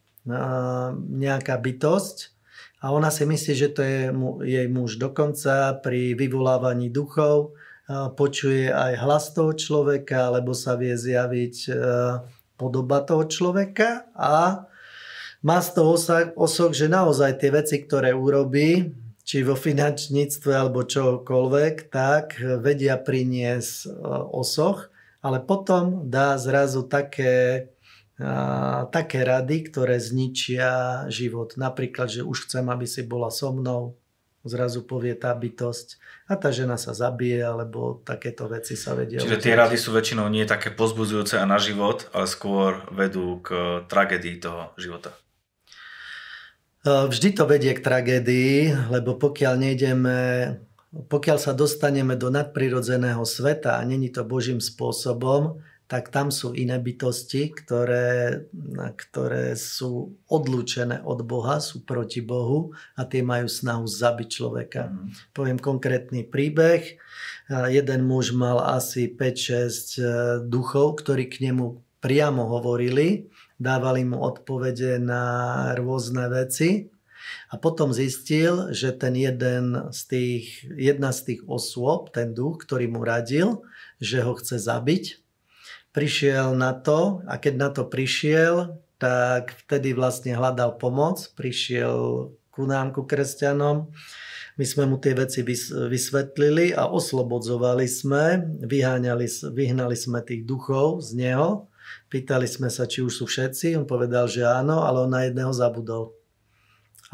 nejaká 1.09 1.57
bytosť 1.57 2.37
a 2.85 2.93
ona 2.93 3.09
si 3.09 3.25
myslí, 3.25 3.53
že 3.57 3.73
to 3.73 3.81
je 3.81 4.13
jej 4.45 4.69
muž. 4.69 5.01
Dokonca 5.01 5.81
pri 5.81 6.13
vyvolávaní 6.13 6.93
duchov 6.93 7.57
počuje 8.19 8.69
aj 8.69 8.93
hlas 9.01 9.33
toho 9.33 9.57
človeka, 9.57 10.29
alebo 10.29 10.53
sa 10.53 10.77
vie 10.77 10.93
zjaviť 10.93 11.73
podoba 12.61 13.09
toho 13.09 13.25
človeka 13.25 14.11
a 14.13 14.69
má 15.41 15.59
z 15.63 15.71
toho 15.79 15.97
osok, 16.35 16.75
že 16.75 16.93
naozaj 16.93 17.39
tie 17.39 17.55
veci, 17.55 17.81
ktoré 17.81 18.11
urobí, 18.11 18.91
či 19.27 19.43
vo 19.43 19.59
finančníctve 19.59 20.55
alebo 20.55 20.87
čokoľvek, 20.87 21.91
tak 21.91 22.39
vedia 22.63 22.95
priniesť 22.95 23.75
e, 23.85 23.89
osoch, 24.31 24.87
ale 25.19 25.43
potom 25.43 26.07
dá 26.07 26.39
zrazu 26.39 26.87
také, 26.87 27.67
také 28.95 29.27
rady, 29.27 29.67
ktoré 29.67 29.99
zničia 29.99 31.03
život. 31.11 31.59
Napríklad, 31.59 32.07
že 32.07 32.23
už 32.23 32.47
chcem, 32.47 32.63
aby 32.71 32.87
si 32.87 33.03
bola 33.03 33.35
so 33.35 33.51
mnou, 33.51 33.99
zrazu 34.47 34.87
povie 34.87 35.19
tá 35.19 35.35
bytosť 35.35 35.99
a 36.31 36.39
tá 36.39 36.55
žena 36.55 36.79
sa 36.79 36.95
zabije, 36.95 37.43
alebo 37.43 37.99
takéto 38.07 38.47
veci 38.47 38.79
sa 38.79 38.95
vedia. 38.95 39.19
Čiže 39.19 39.43
tie 39.43 39.59
rady 39.59 39.75
sú 39.75 39.91
väčšinou 39.91 40.31
nie 40.31 40.47
také 40.47 40.71
pozbudzujúce 40.71 41.43
a 41.43 41.45
na 41.45 41.59
život, 41.59 42.07
ale 42.15 42.31
skôr 42.31 42.87
vedú 42.95 43.43
k 43.43 43.83
tragédii 43.91 44.39
toho 44.39 44.71
života. 44.79 45.11
Vždy 46.87 47.35
to 47.35 47.51
vedie 47.51 47.75
k 47.75 47.83
tragédii, 47.83 48.71
lebo 48.95 49.19
pokiaľ 49.19 49.55
nejdeme, 49.59 50.19
pokiaľ 51.11 51.39
sa 51.43 51.51
dostaneme 51.51 52.15
do 52.15 52.31
nadprirodzeného 52.31 53.27
sveta 53.27 53.83
a 53.83 53.83
není 53.83 54.07
to 54.15 54.23
Božím 54.23 54.63
spôsobom, 54.63 55.59
tak 55.91 56.15
tam 56.15 56.31
sú 56.31 56.55
iné 56.55 56.79
bytosti, 56.79 57.51
ktoré, 57.51 58.43
ktoré 58.95 59.59
sú 59.59 60.19
odlúčenené 60.31 61.03
od 61.03 61.27
Boha, 61.27 61.59
sú 61.59 61.83
proti 61.83 62.23
Bohu 62.23 62.75
a 62.95 63.03
tie 63.07 63.23
majú 63.23 63.51
snahu 63.51 63.87
zabiť 63.87 64.29
človeka. 64.31 64.91
Mm. 64.91 65.11
Poviem 65.31 65.59
konkrétny 65.59 66.27
príbeh. 66.27 67.03
Jeden 67.51 68.01
muž 68.07 68.35
mal 68.35 68.63
asi 68.63 69.11
5-6 69.11 69.15
e, 69.15 70.03
duchov, 70.43 71.03
ktorí 71.03 71.31
k 71.31 71.51
nemu 71.51 71.79
priamo 72.03 72.51
hovorili 72.51 73.31
dávali 73.57 74.05
mu 74.05 74.21
odpovede 74.21 75.01
na 75.01 75.25
rôzne 75.77 76.29
veci. 76.29 76.93
A 77.51 77.59
potom 77.59 77.91
zistil, 77.91 78.71
že 78.71 78.95
ten 78.95 79.19
jeden 79.19 79.91
z 79.91 80.01
tých, 80.07 80.47
jedna 80.71 81.11
z 81.11 81.33
tých 81.33 81.41
osôb, 81.51 82.15
ten 82.15 82.31
duch, 82.31 82.63
ktorý 82.63 82.87
mu 82.87 83.03
radil, 83.03 83.67
že 83.99 84.23
ho 84.23 84.39
chce 84.39 84.63
zabiť, 84.63 85.19
prišiel 85.91 86.55
na 86.55 86.71
to 86.77 87.25
a 87.27 87.35
keď 87.41 87.55
na 87.59 87.69
to 87.75 87.83
prišiel, 87.89 88.79
tak 89.03 89.59
vtedy 89.67 89.91
vlastne 89.97 90.39
hľadal 90.39 90.79
pomoc, 90.79 91.33
prišiel 91.35 92.31
ku 92.55 92.63
nám, 92.65 92.95
ku 92.95 93.03
kresťanom, 93.03 93.91
my 94.57 94.65
sme 94.65 94.89
mu 94.89 94.97
tie 94.97 95.13
veci 95.13 95.45
vysvetlili 95.45 96.73
a 96.73 96.89
oslobodzovali 96.89 97.85
sme, 97.85 98.57
vyháňali, 98.65 99.29
vyhnali 99.53 99.93
sme 99.93 100.25
tých 100.25 100.49
duchov 100.49 101.05
z 101.05 101.21
neho 101.21 101.69
Pýtali 102.07 102.47
sme 102.47 102.71
sa, 102.71 102.87
či 102.87 103.03
už 103.03 103.13
sú 103.13 103.25
všetci. 103.27 103.75
On 103.75 103.87
povedal, 103.87 104.31
že 104.31 104.47
áno, 104.47 104.87
ale 104.87 105.03
on 105.03 105.11
na 105.11 105.27
jedného 105.27 105.51
zabudol. 105.51 106.15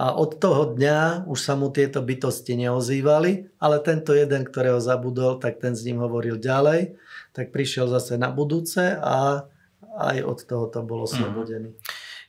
A 0.01 0.17
od 0.17 0.41
toho 0.41 0.73
dňa 0.73 1.29
už 1.29 1.37
sa 1.37 1.53
mu 1.53 1.69
tieto 1.69 2.01
bytosti 2.01 2.57
neozývali, 2.57 3.61
ale 3.61 3.77
tento 3.85 4.17
jeden, 4.17 4.49
ktorého 4.49 4.81
zabudol, 4.81 5.37
tak 5.37 5.61
ten 5.61 5.77
s 5.77 5.85
ním 5.85 6.01
hovoril 6.01 6.41
ďalej, 6.41 6.97
tak 7.37 7.53
prišiel 7.53 7.93
zase 7.93 8.17
na 8.17 8.33
budúce 8.33 8.97
a 8.97 9.45
aj 9.93 10.17
od 10.25 10.39
toho 10.49 10.65
to 10.73 10.81
bolo 10.81 11.05
mhm. 11.05 11.13
slobodený. 11.13 11.71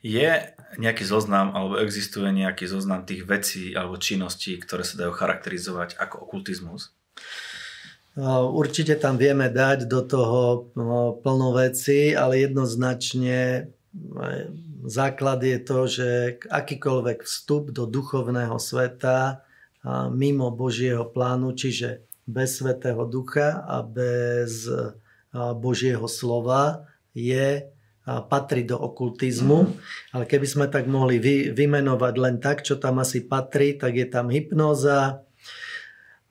Je 0.03 0.51
nejaký 0.75 1.07
zoznam, 1.07 1.55
alebo 1.55 1.79
existuje 1.79 2.27
nejaký 2.27 2.67
zoznam 2.67 3.07
tých 3.07 3.23
vecí 3.23 3.71
alebo 3.71 3.95
činností, 3.95 4.59
ktoré 4.59 4.83
sa 4.83 4.99
dajú 4.99 5.15
charakterizovať 5.15 5.95
ako 5.95 6.27
okultizmus? 6.27 6.91
Určite 8.53 8.93
tam 9.01 9.17
vieme 9.17 9.49
dať 9.49 9.89
do 9.89 10.05
toho 10.05 10.69
no, 10.77 11.17
plno 11.17 11.49
veci, 11.57 12.13
ale 12.13 12.45
jednoznačne 12.45 13.69
základ 14.85 15.41
je 15.41 15.57
to, 15.57 15.79
že 15.89 16.09
akýkoľvek 16.45 17.25
vstup 17.25 17.73
do 17.73 17.89
duchovného 17.89 18.57
sveta 18.61 19.41
mimo 20.13 20.53
Božieho 20.53 21.09
plánu, 21.09 21.57
čiže 21.57 22.05
bez 22.29 22.61
Svetého 22.61 23.01
Ducha 23.09 23.65
a 23.65 23.81
bez 23.81 24.69
Božieho 25.33 26.05
slova 26.05 26.85
je 27.17 27.65
patrí 28.05 28.67
do 28.67 28.77
okultizmu, 28.77 29.59
mm. 29.63 29.71
ale 30.13 30.23
keby 30.27 30.47
sme 30.47 30.65
tak 30.67 30.85
mohli 30.91 31.17
vy, 31.23 31.55
vymenovať 31.55 32.13
len 32.19 32.35
tak, 32.37 32.61
čo 32.61 32.75
tam 32.75 32.99
asi 32.99 33.23
patrí, 33.23 33.79
tak 33.79 33.95
je 33.95 34.05
tam 34.05 34.27
hypnoza, 34.27 35.23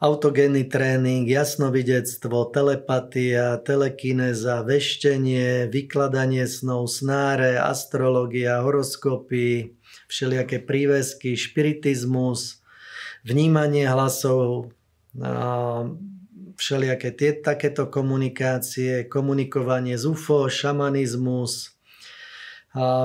autogénny 0.03 0.67
tréning, 0.67 1.31
jasnovidectvo, 1.31 2.51
telepatia, 2.51 3.63
telekineza, 3.63 4.67
veštenie, 4.67 5.71
vykladanie 5.71 6.43
snov, 6.51 6.91
snáre, 6.91 7.55
astrologia, 7.55 8.59
horoskopy, 8.67 9.79
všelijaké 10.11 10.59
prívesky, 10.59 11.39
špiritizmus, 11.39 12.67
vnímanie 13.23 13.87
hlasov, 13.87 14.75
všelijaké 16.59 17.15
tie, 17.15 17.39
takéto 17.39 17.87
komunikácie, 17.87 19.07
komunikovanie 19.07 19.95
z 19.95 20.11
UFO, 20.11 20.51
šamanizmus, 20.51 21.79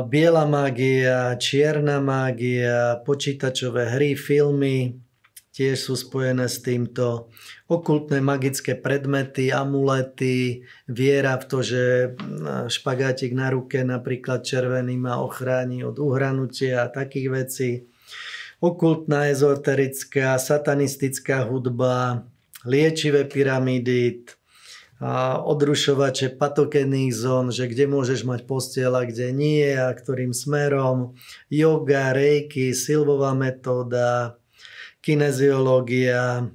biela 0.09 0.49
mágia, 0.49 1.37
čierna 1.37 2.01
mágia, 2.01 2.97
počítačové 3.05 3.85
hry, 3.85 4.17
filmy, 4.17 4.97
tiež 5.57 5.89
sú 5.89 5.97
spojené 5.97 6.45
s 6.45 6.61
týmto. 6.61 7.33
Okultné 7.65 8.21
magické 8.21 8.77
predmety, 8.77 9.49
amulety, 9.49 10.61
viera 10.85 11.33
v 11.41 11.45
to, 11.49 11.57
že 11.65 12.13
špagátik 12.69 13.33
na 13.33 13.49
ruke 13.49 13.81
napríklad 13.81 14.45
červený 14.45 15.01
ma 15.01 15.17
ochráni 15.17 15.81
od 15.81 15.97
uhranutia 15.97 16.85
a 16.85 16.93
takých 16.93 17.27
vecí. 17.33 17.71
Okultná, 18.61 19.33
ezoterická, 19.33 20.37
satanistická 20.37 21.49
hudba, 21.49 22.29
liečivé 22.61 23.25
pyramídy, 23.25 24.29
a 24.97 25.37
odrušovače 25.45 26.41
patogenných 26.41 27.13
zón, 27.13 27.53
že 27.53 27.69
kde 27.69 27.85
môžeš 27.85 28.25
mať 28.25 28.49
postiel 28.49 28.97
a 28.97 29.05
kde 29.05 29.29
nie 29.29 29.69
a 29.77 29.93
ktorým 29.93 30.33
smerom, 30.33 31.13
yoga, 31.53 32.17
reiki, 32.17 32.73
silvová 32.73 33.37
metóda, 33.37 34.41
kineziológia, 35.07 36.51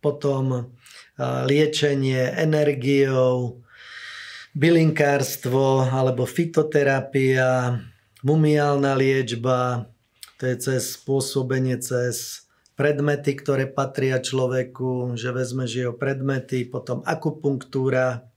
potom 0.00 0.72
liečenie 1.20 2.32
energiou, 2.40 3.60
bylinkárstvo 4.56 5.84
alebo 5.84 6.24
fitoterapia, 6.24 7.76
mumiálna 8.24 8.96
liečba, 8.96 9.92
to 10.40 10.48
je 10.48 10.56
cez 10.56 10.96
spôsobenie 10.96 11.76
cez 11.84 12.48
predmety, 12.78 13.34
ktoré 13.36 13.66
patria 13.68 14.22
človeku, 14.22 15.18
že 15.18 15.34
vezme 15.34 15.68
jeho 15.68 15.92
predmety, 15.92 16.64
potom 16.64 17.04
akupunktúra, 17.04 18.27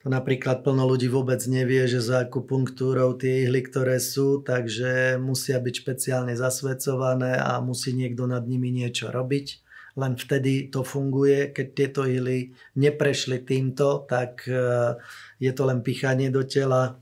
to 0.00 0.08
napríklad 0.08 0.64
plno 0.64 0.88
ľudí 0.88 1.12
vôbec 1.12 1.44
nevie, 1.44 1.84
že 1.84 2.00
za 2.00 2.24
akupunktúrou 2.24 3.20
tie 3.20 3.44
ihly, 3.44 3.60
ktoré 3.60 4.00
sú, 4.00 4.40
takže 4.40 5.20
musia 5.20 5.60
byť 5.60 5.74
špeciálne 5.76 6.32
zasvedcované 6.32 7.36
a 7.36 7.60
musí 7.60 7.92
niekto 7.92 8.24
nad 8.24 8.48
nimi 8.48 8.72
niečo 8.72 9.12
robiť. 9.12 9.60
Len 10.00 10.16
vtedy 10.16 10.72
to 10.72 10.88
funguje. 10.88 11.52
Keď 11.52 11.66
tieto 11.76 12.08
ihly 12.08 12.56
neprešli 12.80 13.44
týmto, 13.44 14.08
tak 14.08 14.48
e, 14.48 14.96
je 15.36 15.52
to 15.52 15.68
len 15.68 15.84
pichanie 15.84 16.32
do 16.32 16.48
tela. 16.48 16.96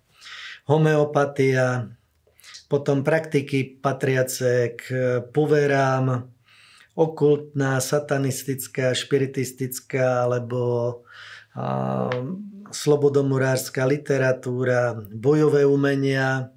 Homeopatia, 0.66 1.94
potom 2.66 3.06
praktiky 3.06 3.78
patriace 3.78 4.74
k 4.74 4.84
poverám, 5.30 6.26
okultná, 6.98 7.78
satanistická, 7.78 8.90
špiritistická 8.90 10.26
alebo 10.26 11.06
slobodomurárska 12.70 13.84
literatúra, 13.88 14.96
bojové 15.12 15.64
umenia, 15.64 16.52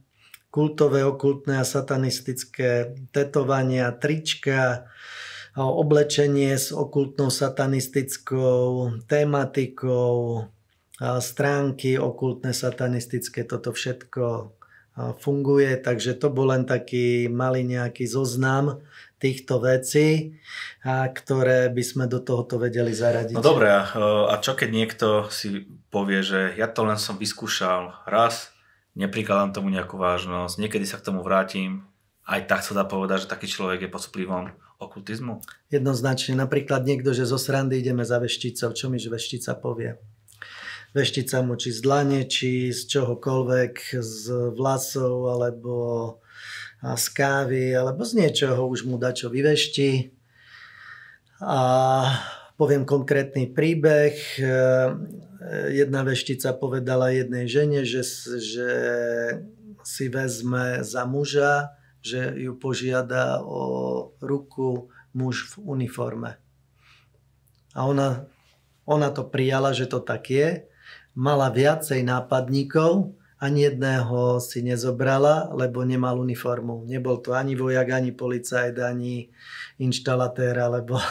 kultové, 0.51 1.07
okultné 1.07 1.59
a 1.59 1.65
satanistické 1.65 2.91
tetovania, 3.15 3.95
trička, 3.95 4.91
oblečenie 5.55 6.55
s 6.55 6.75
okultnou 6.75 7.31
satanistickou 7.31 8.99
tematikou, 9.07 10.47
stránky 11.01 11.95
okultné 11.95 12.51
satanistické, 12.51 13.47
toto 13.47 13.71
všetko 13.71 14.55
funguje, 15.23 15.79
takže 15.79 16.19
to 16.19 16.27
bol 16.27 16.51
len 16.51 16.67
taký 16.67 17.31
malý 17.31 17.63
nejaký 17.63 18.03
zoznam 18.05 18.83
týchto 19.17 19.63
vecí, 19.63 20.35
ktoré 20.87 21.71
by 21.71 21.83
sme 21.83 22.05
do 22.11 22.19
tohoto 22.19 22.59
vedeli 22.59 22.91
zaradiť. 22.91 23.33
No 23.33 23.41
dobré, 23.41 23.71
a 23.71 24.35
čo 24.43 24.51
keď 24.51 24.69
niekto 24.69 25.07
si 25.31 25.63
povie, 25.91 26.23
že 26.23 26.55
ja 26.55 26.71
to 26.71 26.87
len 26.87 26.97
som 26.97 27.19
vyskúšal 27.19 28.07
raz, 28.07 28.55
neprikladám 28.95 29.51
tomu 29.51 29.69
nejakú 29.69 29.99
vážnosť, 29.99 30.57
niekedy 30.57 30.87
sa 30.87 30.97
k 30.97 31.11
tomu 31.11 31.21
vrátim, 31.21 31.85
aj 32.25 32.47
tak 32.47 32.61
sa 32.63 32.71
dá 32.71 32.87
povedať, 32.87 33.27
že 33.27 33.31
taký 33.31 33.51
človek 33.51 33.85
je 33.85 33.93
pod 33.93 34.07
vplyvom 34.07 34.55
okultizmu? 34.79 35.43
Jednoznačne, 35.69 36.39
napríklad 36.39 36.87
niekto, 36.87 37.11
že 37.11 37.27
zo 37.27 37.37
srandy 37.37 37.83
ideme 37.83 38.07
za 38.07 38.17
vešticou, 38.17 38.73
čo 38.73 38.89
mi 38.89 38.97
veštica 38.97 39.53
povie? 39.59 39.99
Veštica 40.91 41.39
mu 41.43 41.55
či 41.55 41.71
z 41.71 41.79
dlane, 41.83 42.27
či 42.27 42.71
z 42.75 42.83
čohokoľvek, 42.87 43.95
z 43.99 44.23
vlasov, 44.55 45.31
alebo 45.31 45.75
z 46.81 47.05
kávy 47.13 47.77
alebo 47.77 48.01
z 48.01 48.25
niečoho 48.25 48.65
už 48.65 48.89
mu 48.89 48.97
čo 48.97 49.29
vyvešti. 49.29 50.17
A 51.41 51.61
poviem 52.61 52.85
konkrétny 52.85 53.49
príbeh. 53.49 54.13
Jedna 55.73 56.05
veštica 56.05 56.53
povedala 56.53 57.09
jednej 57.09 57.49
žene, 57.49 57.81
že, 57.81 58.05
že 58.37 58.69
si 59.81 60.05
vezme 60.13 60.85
za 60.85 61.09
muža, 61.09 61.73
že 62.05 62.37
ju 62.37 62.53
požiada 62.61 63.41
o 63.41 64.13
ruku 64.21 64.93
muž 65.17 65.57
v 65.57 65.73
uniforme. 65.73 66.37
A 67.73 67.89
ona, 67.89 68.29
ona 68.85 69.09
to 69.09 69.25
prijala, 69.25 69.73
že 69.73 69.89
to 69.89 69.97
tak 69.97 70.29
je. 70.29 70.69
Mala 71.17 71.49
viacej 71.49 72.05
nápadníkov, 72.05 73.17
ani 73.41 73.65
jedného 73.73 74.37
si 74.37 74.61
nezobrala, 74.61 75.49
lebo 75.49 75.81
nemal 75.81 76.21
uniformu. 76.21 76.85
Nebol 76.85 77.25
to 77.25 77.33
ani 77.33 77.57
vojak, 77.57 77.89
ani 77.89 78.13
policajt, 78.13 78.77
ani 78.77 79.33
inštalatér, 79.81 80.61
alebo 80.61 81.01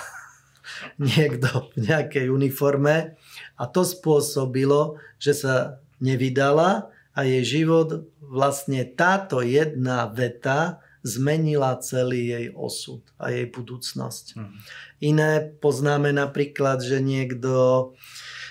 niekto 1.11 1.71
v 1.77 1.89
nejakej 1.91 2.27
uniforme. 2.31 3.17
A 3.61 3.65
to 3.69 3.85
spôsobilo, 3.85 5.01
že 5.21 5.37
sa 5.37 5.55
nevydala 6.01 6.89
a 7.13 7.21
jej 7.27 7.61
život, 7.61 8.09
vlastne 8.23 8.87
táto 8.87 9.43
jedna 9.43 10.07
veta 10.09 10.81
zmenila 11.03 11.81
celý 11.81 12.29
jej 12.29 12.47
osud 12.53 13.01
a 13.17 13.33
jej 13.33 13.49
budúcnosť. 13.49 14.37
Hmm. 14.37 14.53
Iné 15.01 15.49
poznáme 15.61 16.13
napríklad, 16.13 16.85
že 16.85 17.01
niekto 17.01 17.93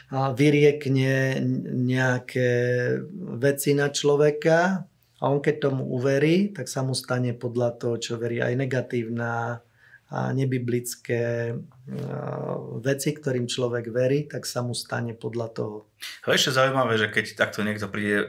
vyriekne 0.10 1.38
nejaké 1.70 2.50
veci 3.38 3.78
na 3.78 3.94
človeka 3.94 4.90
a 5.22 5.24
on 5.30 5.38
keď 5.38 5.70
tomu 5.70 5.86
uverí, 5.86 6.50
tak 6.50 6.66
sa 6.66 6.82
mu 6.82 6.98
stane 6.98 7.38
podľa 7.38 7.78
toho, 7.78 7.96
čo 8.02 8.14
verí 8.18 8.42
aj 8.42 8.58
negatívna 8.58 9.62
a 10.10 10.34
nebiblické 10.34 11.54
veci, 12.82 13.10
ktorým 13.14 13.46
človek 13.46 13.94
verí, 13.94 14.26
tak 14.26 14.50
sa 14.50 14.66
mu 14.66 14.74
stane 14.74 15.14
podľa 15.14 15.48
toho. 15.54 15.78
To 16.26 16.34
je 16.34 16.38
ešte 16.42 16.58
zaujímavé, 16.58 16.98
že 16.98 17.14
keď 17.14 17.38
takto 17.38 17.62
niekto 17.62 17.86
príde 17.94 18.26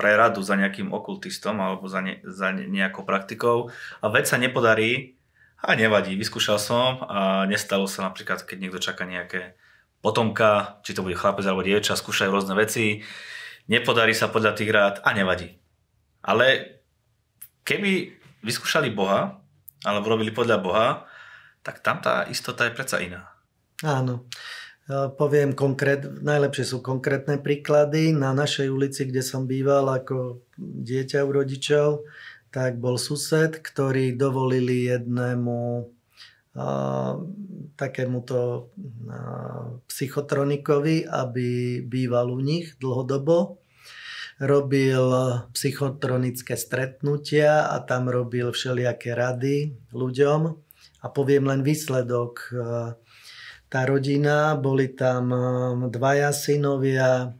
pre 0.00 0.10
radu 0.16 0.40
za 0.40 0.56
nejakým 0.56 0.96
okultistom 0.96 1.60
alebo 1.60 1.92
za, 1.92 2.00
ne, 2.00 2.24
za 2.24 2.56
nejakou 2.56 3.04
praktikou 3.04 3.68
a 4.00 4.06
vec 4.08 4.24
sa 4.24 4.40
nepodarí, 4.40 5.20
a 5.64 5.72
nevadí, 5.80 6.12
vyskúšal 6.12 6.60
som 6.60 7.00
a 7.08 7.48
nestalo 7.48 7.88
sa 7.88 8.04
napríklad, 8.04 8.44
keď 8.44 8.56
niekto 8.60 8.80
čaká 8.80 9.08
nejaké 9.08 9.56
potomka, 10.04 10.80
či 10.84 10.92
to 10.92 11.00
bude 11.00 11.16
chlapec 11.16 11.44
alebo 11.48 11.64
dievča, 11.64 11.96
skúšajú 11.96 12.28
rôzne 12.28 12.52
veci, 12.52 13.00
nepodarí 13.68 14.12
sa 14.12 14.28
podľa 14.28 14.52
tých 14.52 14.68
rád 14.68 14.94
a 15.00 15.16
nevadí. 15.16 15.56
Ale 16.20 16.80
keby 17.64 18.12
vyskúšali 18.44 18.92
Boha, 18.92 19.40
alebo 19.84 20.16
robili 20.16 20.32
podľa 20.32 20.58
Boha, 20.58 20.88
tak 21.60 21.84
tam 21.84 22.00
tá 22.00 22.24
istota 22.26 22.64
je 22.64 22.72
predsa 22.72 22.98
iná. 23.04 23.28
Áno. 23.84 24.24
Poviem 25.16 25.56
konkrét, 25.56 26.04
najlepšie 26.04 26.76
sú 26.76 26.84
konkrétne 26.84 27.40
príklady. 27.40 28.12
Na 28.12 28.36
našej 28.36 28.68
ulici, 28.68 29.08
kde 29.08 29.24
som 29.24 29.48
býval 29.48 29.88
ako 29.88 30.44
dieťa 30.60 31.24
u 31.24 31.30
rodičov, 31.32 32.04
tak 32.52 32.76
bol 32.76 33.00
sused, 33.00 33.64
ktorý 33.64 34.12
dovolili 34.12 34.92
jednému 34.92 35.88
takémuto 37.80 38.68
psychotronikovi, 39.88 41.08
aby 41.08 41.80
býval 41.80 42.28
u 42.30 42.44
nich 42.44 42.76
dlhodobo. 42.76 43.63
Robil 44.42 45.04
psychotronické 45.54 46.58
stretnutia 46.58 47.70
a 47.70 47.78
tam 47.86 48.10
robil 48.10 48.50
všelijaké 48.50 49.14
rady 49.14 49.78
ľuďom. 49.94 50.40
A 51.04 51.06
poviem 51.12 51.46
len 51.46 51.60
výsledok. 51.62 52.50
Tá 53.68 53.80
rodina, 53.86 54.54
boli 54.54 54.90
tam 54.90 55.30
dvaja 55.90 56.30
synovia, 56.30 57.34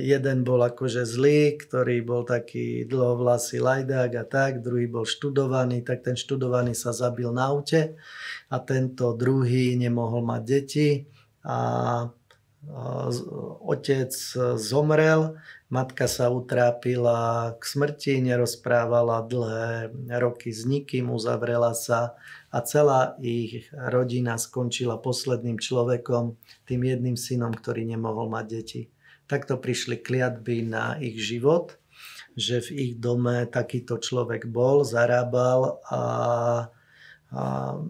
jeden 0.00 0.38
bol 0.40 0.64
akože 0.64 1.04
zlý, 1.04 1.60
ktorý 1.60 2.00
bol 2.00 2.24
taký 2.24 2.88
dlhovlasý 2.88 3.60
lajdák 3.60 4.10
a 4.16 4.24
tak, 4.24 4.64
druhý 4.64 4.88
bol 4.88 5.04
študovaný, 5.04 5.84
tak 5.84 6.00
ten 6.00 6.16
študovaný 6.16 6.72
sa 6.72 6.96
zabil 6.96 7.28
na 7.28 7.52
aute 7.52 8.00
a 8.48 8.56
tento 8.56 9.12
druhý 9.12 9.76
nemohol 9.76 10.24
mať 10.24 10.42
deti 10.48 10.88
a 11.44 12.08
otec 13.62 14.12
zomrel, 14.56 15.36
matka 15.72 16.04
sa 16.04 16.28
utrápila 16.28 17.56
k 17.56 17.62
smrti, 17.64 18.20
nerozprávala 18.20 19.24
dlhé 19.24 19.88
roky 20.20 20.52
s 20.52 20.68
nikým, 20.68 21.08
uzavrela 21.08 21.72
sa 21.72 22.12
a 22.52 22.60
celá 22.60 23.16
ich 23.24 23.72
rodina 23.72 24.36
skončila 24.36 25.00
posledným 25.00 25.56
človekom, 25.56 26.36
tým 26.68 26.80
jedným 26.84 27.16
synom, 27.16 27.56
ktorý 27.56 27.88
nemohol 27.88 28.28
mať 28.28 28.46
deti 28.52 28.82
takto 29.32 29.56
prišli 29.56 30.04
kliatby 30.04 30.68
na 30.68 31.00
ich 31.00 31.16
život, 31.16 31.80
že 32.36 32.60
v 32.64 32.68
ich 32.76 32.92
dome 33.00 33.48
takýto 33.48 33.96
človek 33.96 34.44
bol, 34.44 34.84
zarábal 34.84 35.80
a, 35.88 36.02
a 37.32 37.42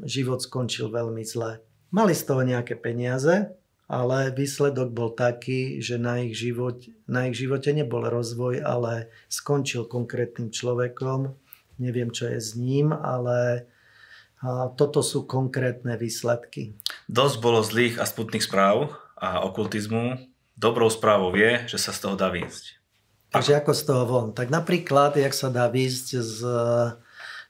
život 0.06 0.38
skončil 0.38 0.86
veľmi 0.94 1.26
zle. 1.26 1.58
Mali 1.90 2.14
z 2.14 2.22
toho 2.22 2.46
nejaké 2.46 2.78
peniaze, 2.78 3.50
ale 3.90 4.30
výsledok 4.30 4.94
bol 4.94 5.10
taký, 5.12 5.82
že 5.82 5.98
na 5.98 6.22
ich, 6.22 6.38
život, 6.38 6.80
na 7.12 7.28
ich 7.28 7.36
živote 7.36 7.76
nebol 7.76 8.08
rozvoj, 8.08 8.64
ale 8.64 9.12
skončil 9.28 9.84
konkrétnym 9.84 10.48
človekom. 10.48 11.36
Neviem, 11.76 12.08
čo 12.08 12.32
je 12.32 12.40
s 12.40 12.56
ním, 12.56 12.96
ale 12.96 13.68
toto 14.80 15.04
sú 15.04 15.28
konkrétne 15.28 16.00
výsledky. 16.00 16.72
Dosť 17.06 17.36
bolo 17.44 17.60
zlých 17.60 18.00
a 18.00 18.08
sputných 18.08 18.42
správ 18.42 18.96
a 19.20 19.44
okultizmu 19.44 20.18
dobrou 20.56 20.88
správou 20.90 21.30
je, 21.36 21.68
že 21.70 21.78
sa 21.78 21.92
z 21.92 22.08
toho 22.08 22.14
dá 22.16 22.32
výjsť. 22.32 22.80
Takže 23.32 23.52
ako 23.60 23.72
z 23.72 23.82
toho 23.86 24.04
von? 24.04 24.28
Tak 24.36 24.52
napríklad, 24.52 25.16
jak 25.16 25.32
sa 25.32 25.48
dá 25.48 25.68
výjsť 25.70 26.06
z 26.20 26.36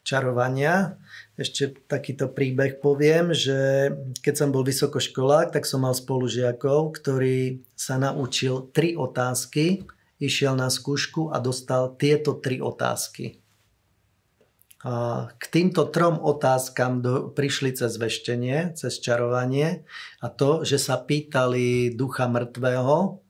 čarovania, 0.02 0.98
ešte 1.42 1.74
takýto 1.90 2.30
príbeh 2.30 2.78
poviem, 2.78 3.34
že 3.34 3.90
keď 4.22 4.34
som 4.34 4.48
bol 4.54 4.62
vysokoškolák, 4.62 5.52
tak 5.54 5.68
som 5.68 5.84
mal 5.84 5.94
spolužiakov, 5.94 6.96
ktorý 6.96 7.62
sa 7.76 7.98
naučil 7.98 8.70
tri 8.70 8.94
otázky, 8.94 9.86
išiel 10.22 10.54
na 10.54 10.70
skúšku 10.70 11.34
a 11.34 11.42
dostal 11.42 11.94
tieto 11.98 12.38
tri 12.38 12.62
otázky. 12.62 13.42
K 15.38 15.44
týmto 15.54 15.86
trom 15.94 16.18
otázkam 16.18 17.06
do, 17.06 17.30
prišli 17.30 17.70
cez 17.70 17.94
veštenie, 17.94 18.74
cez 18.74 18.98
čarovanie 18.98 19.86
a 20.18 20.26
to, 20.26 20.66
že 20.66 20.82
sa 20.82 20.98
pýtali 20.98 21.94
ducha 21.94 22.26
mŕtvého, 22.26 23.21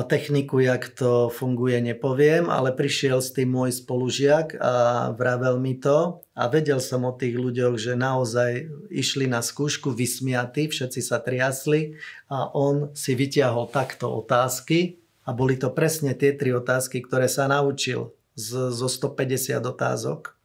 techniku, 0.00 0.64
jak 0.64 0.88
to 0.96 1.28
funguje, 1.28 1.76
nepoviem, 1.84 2.48
ale 2.48 2.72
prišiel 2.72 3.20
s 3.20 3.36
tým 3.36 3.52
môj 3.52 3.76
spolužiak 3.84 4.56
a 4.56 4.72
vravel 5.12 5.60
mi 5.60 5.76
to 5.76 6.24
a 6.32 6.48
vedel 6.48 6.80
som 6.80 7.04
o 7.04 7.12
tých 7.12 7.36
ľuďoch, 7.36 7.76
že 7.76 7.92
naozaj 7.92 8.72
išli 8.88 9.28
na 9.28 9.44
skúšku 9.44 9.92
vysmiatí, 9.92 10.72
všetci 10.72 11.00
sa 11.04 11.20
triasli 11.20 12.00
a 12.32 12.48
on 12.56 12.96
si 12.96 13.12
vyťahol 13.12 13.68
takto 13.68 14.08
otázky 14.08 14.96
a 15.28 15.36
boli 15.36 15.60
to 15.60 15.68
presne 15.68 16.16
tie 16.16 16.32
tri 16.32 16.56
otázky, 16.56 17.04
ktoré 17.04 17.28
sa 17.28 17.44
naučil 17.44 18.16
z, 18.32 18.72
zo 18.72 18.88
150 18.88 19.60
otázok. 19.60 20.40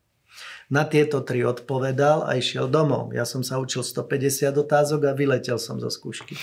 Na 0.68 0.84
tieto 0.84 1.24
tri 1.24 1.48
odpovedal 1.48 2.28
a 2.28 2.36
išiel 2.36 2.68
domov. 2.68 3.16
Ja 3.16 3.24
som 3.24 3.40
sa 3.48 3.56
učil 3.64 3.88
150 3.88 4.52
otázok 4.60 5.08
a 5.08 5.16
vyletel 5.16 5.56
som 5.56 5.80
zo 5.80 5.88
skúšky. 5.88 6.36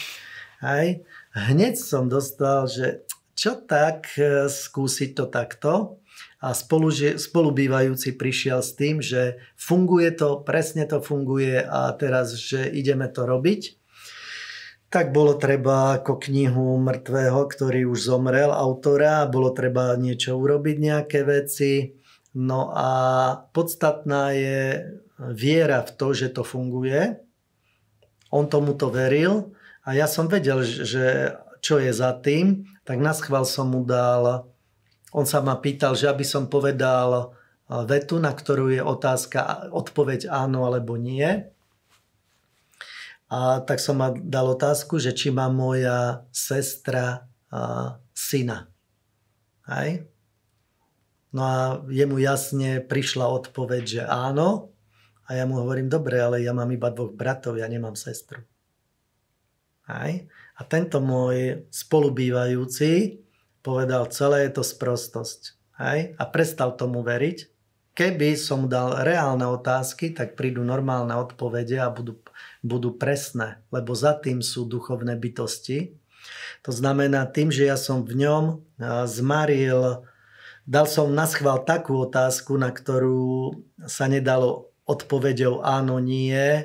Hej. 0.64 1.04
Hneď 1.36 1.76
som 1.76 2.08
dostal, 2.08 2.64
že 2.64 3.04
čo 3.36 3.60
tak 3.60 4.16
e, 4.16 4.48
skúsiť 4.48 5.10
to 5.12 5.28
takto 5.28 6.00
a 6.40 6.56
spolu, 6.56 6.88
spolubývajúci 7.20 8.16
prišiel 8.16 8.64
s 8.64 8.72
tým, 8.72 9.04
že 9.04 9.36
funguje 9.60 10.08
to, 10.16 10.40
presne 10.40 10.88
to 10.88 11.04
funguje 11.04 11.60
a 11.60 11.92
teraz, 12.00 12.32
že 12.40 12.64
ideme 12.72 13.12
to 13.12 13.28
robiť 13.28 13.84
tak 14.94 15.10
bolo 15.10 15.34
treba 15.34 15.98
ako 15.98 16.22
knihu 16.22 16.78
mŕtvého, 16.78 17.50
ktorý 17.50 17.90
už 17.90 18.14
zomrel, 18.14 18.54
autora, 18.54 19.26
bolo 19.26 19.50
treba 19.50 19.90
niečo 19.98 20.38
urobiť, 20.38 20.76
nejaké 20.78 21.26
veci. 21.26 21.98
No 22.38 22.70
a 22.70 22.90
podstatná 23.50 24.30
je 24.38 24.86
viera 25.18 25.82
v 25.82 25.90
to, 25.98 26.14
že 26.14 26.30
to 26.30 26.46
funguje. 26.46 27.18
On 28.30 28.46
tomuto 28.46 28.86
veril 28.86 29.50
a 29.84 29.92
ja 29.92 30.08
som 30.08 30.32
vedel, 30.32 30.64
že 30.64 31.36
čo 31.60 31.76
je 31.76 31.92
za 31.92 32.16
tým, 32.16 32.64
tak 32.88 33.00
na 33.00 33.12
schvál 33.12 33.44
som 33.44 33.72
mu 33.72 33.84
dal, 33.84 34.48
on 35.12 35.24
sa 35.28 35.44
ma 35.44 35.60
pýtal, 35.60 35.94
že 35.94 36.08
aby 36.08 36.24
som 36.24 36.48
povedal 36.48 37.36
vetu, 37.68 38.20
na 38.20 38.32
ktorú 38.32 38.72
je 38.72 38.82
otázka, 38.84 39.70
odpoveď 39.72 40.28
áno 40.28 40.68
alebo 40.68 40.96
nie. 41.00 41.48
A 43.32 43.64
tak 43.64 43.80
som 43.80 44.00
ma 44.00 44.12
dal 44.12 44.52
otázku, 44.52 45.00
že 45.00 45.16
či 45.16 45.32
má 45.32 45.48
moja 45.48 46.28
sestra 46.28 47.24
a, 47.48 47.96
syna. 48.12 48.68
Hej? 49.64 50.06
No 51.32 51.40
a 51.40 51.56
jemu 51.88 52.20
jasne 52.20 52.84
prišla 52.84 53.26
odpoveď, 53.26 53.82
že 53.82 54.02
áno. 54.04 54.70
A 55.24 55.34
ja 55.34 55.48
mu 55.48 55.56
hovorím, 55.56 55.88
dobre, 55.88 56.20
ale 56.20 56.44
ja 56.44 56.52
mám 56.52 56.68
iba 56.68 56.92
dvoch 56.92 57.16
bratov, 57.16 57.56
ja 57.56 57.66
nemám 57.66 57.96
sestru. 57.96 58.44
Aj? 59.84 60.12
A 60.54 60.60
tento 60.64 61.02
môj 61.02 61.66
spolubývajúci 61.68 63.20
povedal, 63.64 64.08
celé 64.12 64.48
je 64.48 64.60
to 64.60 64.64
sprostosť. 64.64 65.54
Aj? 65.76 66.12
A 66.16 66.24
prestal 66.28 66.76
tomu 66.76 67.04
veriť. 67.04 67.50
Keby 67.94 68.34
som 68.34 68.66
dal 68.66 69.06
reálne 69.06 69.46
otázky, 69.46 70.10
tak 70.10 70.34
prídu 70.34 70.66
normálne 70.66 71.14
odpovede 71.14 71.78
a 71.78 71.94
budú, 71.94 72.18
budú 72.60 72.90
presné, 72.96 73.62
lebo 73.70 73.94
za 73.94 74.18
tým 74.18 74.42
sú 74.42 74.66
duchovné 74.66 75.14
bytosti. 75.14 75.94
To 76.66 76.72
znamená, 76.74 77.28
tým, 77.30 77.54
že 77.54 77.70
ja 77.70 77.78
som 77.78 78.02
v 78.02 78.24
ňom 78.24 78.64
zmaril 79.06 80.02
Dal 80.64 80.88
som 80.88 81.12
na 81.12 81.28
schvál 81.28 81.60
takú 81.60 82.08
otázku, 82.08 82.56
na 82.56 82.72
ktorú 82.72 83.52
sa 83.84 84.08
nedalo 84.08 84.72
odpovedou 84.88 85.60
áno, 85.60 86.00
nie 86.00 86.64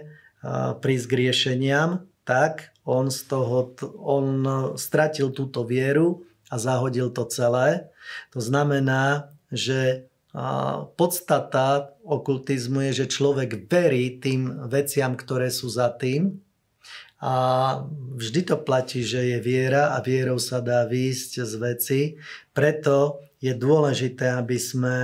prísť 0.79 1.05
k 1.11 1.17
riešeniam, 1.19 2.07
tak 2.23 2.71
on, 2.89 3.13
z 3.13 3.29
toho, 3.29 3.77
on 4.01 4.25
stratil 4.73 5.29
túto 5.29 5.61
vieru 5.61 6.25
a 6.49 6.57
zahodil 6.57 7.13
to 7.13 7.29
celé. 7.29 7.93
To 8.33 8.41
znamená, 8.41 9.29
že 9.53 10.09
podstata 10.97 11.93
okultizmu 12.05 12.89
je, 12.89 13.05
že 13.05 13.13
človek 13.13 13.69
verí 13.69 14.17
tým 14.17 14.69
veciam, 14.69 15.13
ktoré 15.17 15.53
sú 15.53 15.69
za 15.69 15.93
tým 15.93 16.41
a 17.19 17.33
vždy 18.15 18.47
to 18.47 18.55
platí, 18.63 19.03
že 19.03 19.35
je 19.35 19.37
viera 19.43 19.91
a 19.91 19.99
vierou 19.99 20.39
sa 20.39 20.63
dá 20.63 20.87
výjsť 20.87 21.31
z 21.43 21.53
veci. 21.59 22.01
Preto 22.55 23.19
je 23.43 23.51
dôležité, 23.51 24.31
aby 24.39 24.55
sme 24.55 24.97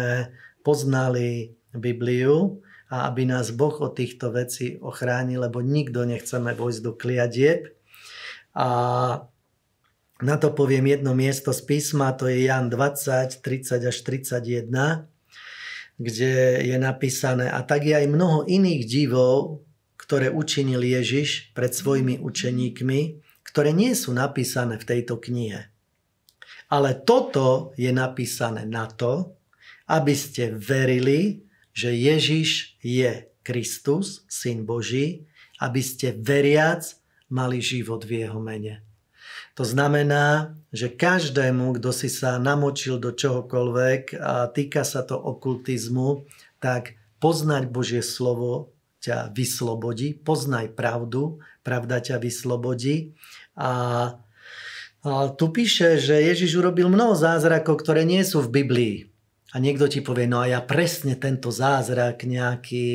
poznali 0.63 1.51
Bibliu 1.75 2.63
a 2.87 3.11
aby 3.11 3.27
nás 3.27 3.51
Boh 3.51 3.75
od 3.83 3.99
týchto 3.99 4.31
vecí 4.31 4.79
ochránil, 4.79 5.43
lebo 5.43 5.59
nikto 5.59 6.07
nechceme 6.07 6.55
vojsť 6.55 6.81
do 6.87 6.93
kliadieb. 6.95 7.74
A 8.55 8.67
na 10.23 10.35
to 10.39 10.55
poviem 10.55 10.87
jedno 10.87 11.11
miesto 11.11 11.51
z 11.51 11.61
písma, 11.67 12.15
to 12.15 12.31
je 12.31 12.47
Jan 12.47 12.71
20, 12.71 13.43
30 13.43 13.91
až 13.91 13.97
31, 14.01 15.11
kde 15.99 16.33
je 16.63 16.77
napísané, 16.79 17.51
a 17.51 17.59
tak 17.63 17.83
je 17.83 17.95
aj 17.95 18.07
mnoho 18.07 18.47
iných 18.47 18.83
divov, 18.87 19.63
ktoré 19.99 20.31
učinil 20.31 20.79
Ježiš 20.79 21.51
pred 21.51 21.75
svojimi 21.75 22.23
učeníkmi, 22.23 23.01
ktoré 23.43 23.75
nie 23.75 23.91
sú 23.91 24.15
napísané 24.15 24.79
v 24.79 24.87
tejto 24.87 25.19
knihe. 25.19 25.67
Ale 26.71 26.95
toto 26.95 27.75
je 27.75 27.91
napísané 27.91 28.63
na 28.63 28.87
to, 28.87 29.35
aby 29.85 30.15
ste 30.17 30.55
verili 30.55 31.45
že 31.75 31.91
Ježiš 31.91 32.79
je 32.79 33.27
Kristus, 33.43 34.23
Syn 34.31 34.63
Boží, 34.63 35.27
aby 35.59 35.83
ste 35.83 36.15
veriac 36.15 36.87
mali 37.29 37.61
život 37.61 38.05
v 38.05 38.25
jeho 38.25 38.37
mene. 38.37 38.85
To 39.55 39.63
znamená, 39.63 40.51
že 40.75 40.91
každému, 40.91 41.79
kto 41.79 41.95
si 41.95 42.11
sa 42.11 42.35
namočil 42.35 42.99
do 42.99 43.15
čohokoľvek 43.15 44.19
a 44.19 44.51
týka 44.51 44.83
sa 44.83 45.01
to 45.07 45.15
okultizmu, 45.15 46.27
tak 46.59 46.99
poznať 47.23 47.71
Božie 47.71 48.03
slovo 48.03 48.75
ťa 48.99 49.31
vyslobodí, 49.31 50.17
poznaj 50.17 50.75
pravdu, 50.75 51.39
pravda 51.63 52.03
ťa 52.03 52.19
vyslobodí. 52.19 53.15
A, 53.55 53.71
a 55.05 55.11
tu 55.39 55.45
píše, 55.55 56.01
že 56.03 56.19
Ježiš 56.19 56.59
urobil 56.59 56.91
mnoho 56.91 57.15
zázrakov, 57.15 57.79
ktoré 57.79 58.03
nie 58.03 58.25
sú 58.27 58.43
v 58.43 58.59
Biblii. 58.59 58.95
A 59.55 59.63
niekto 59.63 59.87
ti 59.87 60.03
povie, 60.03 60.27
no 60.27 60.43
a 60.43 60.51
ja 60.51 60.59
presne 60.59 61.15
tento 61.15 61.47
zázrak 61.47 62.27
nejaký, 62.27 62.87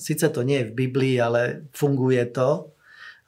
síce 0.00 0.24
to 0.32 0.40
nie 0.40 0.64
je 0.64 0.68
v 0.72 0.76
Biblii, 0.88 1.20
ale 1.20 1.68
funguje 1.76 2.24
to, 2.32 2.72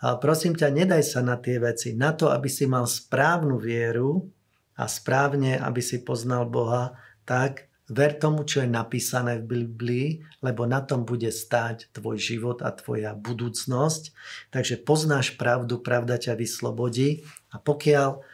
a 0.01 0.17
prosím 0.17 0.57
ťa, 0.57 0.73
nedaj 0.73 1.05
sa 1.05 1.21
na 1.21 1.37
tie 1.37 1.61
veci. 1.61 1.93
Na 1.93 2.17
to, 2.17 2.33
aby 2.33 2.49
si 2.49 2.65
mal 2.65 2.89
správnu 2.89 3.61
vieru 3.61 4.33
a 4.81 4.89
správne, 4.89 5.61
aby 5.61 5.85
si 5.85 6.01
poznal 6.01 6.49
Boha, 6.49 6.97
tak 7.29 7.69
ver 7.91 8.17
tomu, 8.17 8.47
čo 8.47 8.65
je 8.65 8.71
napísané 8.71 9.43
v 9.43 9.67
Biblii, 9.67 10.09
lebo 10.41 10.65
na 10.65 10.81
tom 10.81 11.05
bude 11.05 11.29
stáť 11.29 11.93
tvoj 11.93 12.17
život 12.17 12.65
a 12.65 12.73
tvoja 12.73 13.13
budúcnosť. 13.13 14.15
Takže 14.55 14.81
poznáš 14.81 15.37
pravdu, 15.37 15.83
pravda 15.83 16.17
ťa 16.17 16.39
vyslobodí 16.39 17.27
a 17.53 17.61
pokiaľ 17.61 18.25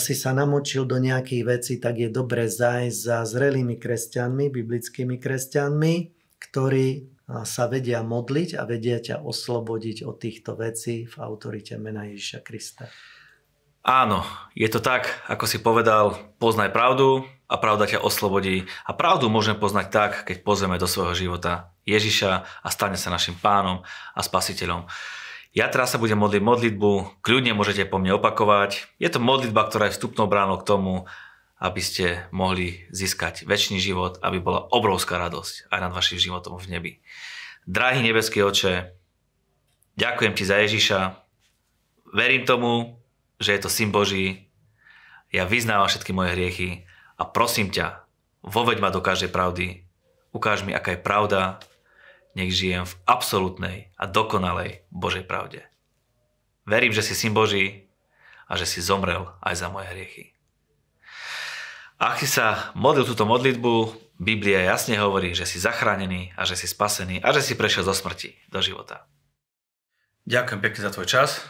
si 0.00 0.14
sa 0.18 0.30
namočil 0.34 0.88
do 0.88 0.98
nejakých 0.98 1.44
vecí, 1.46 1.74
tak 1.76 1.98
je 2.00 2.08
dobre 2.10 2.48
zájsť 2.48 2.98
za 2.98 3.22
zrelými 3.26 3.76
kresťanmi, 3.78 4.50
biblickými 4.50 5.16
kresťanmi, 5.18 5.94
ktorí 6.40 7.19
sa 7.46 7.64
vedia 7.70 8.02
modliť 8.02 8.58
a 8.58 8.66
vedia 8.66 8.98
ťa 8.98 9.22
oslobodiť 9.22 10.02
od 10.02 10.16
týchto 10.18 10.58
vecí 10.58 11.06
v 11.06 11.16
autorite 11.22 11.78
mena 11.78 12.06
Ježiša 12.06 12.40
Krista. 12.42 12.90
Áno, 13.80 14.28
je 14.52 14.68
to 14.68 14.82
tak, 14.84 15.08
ako 15.24 15.48
si 15.48 15.56
povedal, 15.62 16.12
poznaj 16.36 16.68
pravdu 16.68 17.24
a 17.48 17.56
pravda 17.56 17.88
ťa 17.88 18.04
oslobodí. 18.04 18.68
A 18.84 18.92
pravdu 18.92 19.32
môžeme 19.32 19.56
poznať 19.56 19.86
tak, 19.88 20.12
keď 20.28 20.44
pozrieme 20.44 20.76
do 20.76 20.84
svojho 20.84 21.16
života 21.16 21.72
Ježiša 21.88 22.30
a 22.60 22.68
stane 22.68 23.00
sa 23.00 23.08
našim 23.08 23.40
pánom 23.40 23.80
a 24.12 24.20
spasiteľom. 24.20 24.84
Ja 25.50 25.66
teraz 25.66 25.90
sa 25.90 25.98
budem 25.98 26.20
modliť 26.20 26.42
modlitbu, 26.44 27.24
kľudne 27.26 27.56
môžete 27.56 27.88
po 27.88 27.98
mne 27.98 28.20
opakovať. 28.20 28.86
Je 29.02 29.08
to 29.10 29.18
modlitba, 29.18 29.66
ktorá 29.66 29.90
je 29.90 29.96
vstupnou 29.98 30.30
bránou 30.30 30.60
k 30.62 30.68
tomu, 30.68 31.10
aby 31.60 31.80
ste 31.84 32.24
mohli 32.32 32.88
získať 32.88 33.44
väčší 33.44 33.76
život, 33.76 34.16
aby 34.24 34.40
bola 34.40 34.64
obrovská 34.72 35.20
radosť 35.20 35.68
aj 35.68 35.78
nad 35.78 35.92
vašim 35.92 36.16
životom 36.16 36.56
v 36.56 36.70
nebi. 36.72 36.92
Drahý 37.68 38.00
nebeský 38.00 38.40
oče, 38.40 38.96
ďakujem 40.00 40.32
ti 40.32 40.44
za 40.48 40.56
Ježiša, 40.56 41.00
verím 42.16 42.48
tomu, 42.48 42.96
že 43.36 43.52
je 43.52 43.60
to 43.60 43.68
syn 43.68 43.92
Boží, 43.92 44.48
ja 45.30 45.44
vyznávam 45.44 45.86
všetky 45.86 46.10
moje 46.16 46.32
hriechy 46.32 46.70
a 47.20 47.28
prosím 47.28 47.68
ťa, 47.68 48.08
voveď 48.40 48.80
ma 48.80 48.88
do 48.88 49.04
každej 49.04 49.28
pravdy, 49.28 49.84
ukáž 50.32 50.64
mi, 50.64 50.72
aká 50.72 50.96
je 50.96 51.04
pravda, 51.04 51.60
nech 52.32 52.56
žijem 52.56 52.88
v 52.88 52.98
absolútnej 53.04 53.92
a 54.00 54.08
dokonalej 54.08 54.88
Božej 54.88 55.28
pravde. 55.28 55.68
Verím, 56.64 56.96
že 56.96 57.04
si 57.04 57.12
syn 57.12 57.36
Boží 57.36 57.90
a 58.48 58.56
že 58.56 58.64
si 58.64 58.80
zomrel 58.80 59.28
aj 59.44 59.54
za 59.60 59.68
moje 59.68 59.92
hriechy. 59.92 60.39
Ak 62.00 62.16
si 62.16 62.24
sa 62.24 62.72
modlil 62.72 63.04
túto 63.04 63.28
modlitbu, 63.28 63.92
Biblia 64.16 64.64
jasne 64.64 64.96
hovorí, 64.96 65.36
že 65.36 65.44
si 65.44 65.60
zachránený 65.60 66.32
a 66.32 66.48
že 66.48 66.56
si 66.56 66.64
spasený 66.64 67.20
a 67.20 67.28
že 67.36 67.44
si 67.44 67.52
prešiel 67.52 67.84
zo 67.84 67.92
smrti 67.92 68.32
do 68.48 68.64
života. 68.64 69.04
Ďakujem 70.24 70.60
pekne 70.64 70.80
za 70.80 70.92
tvoj 70.96 71.04
čas. 71.04 71.44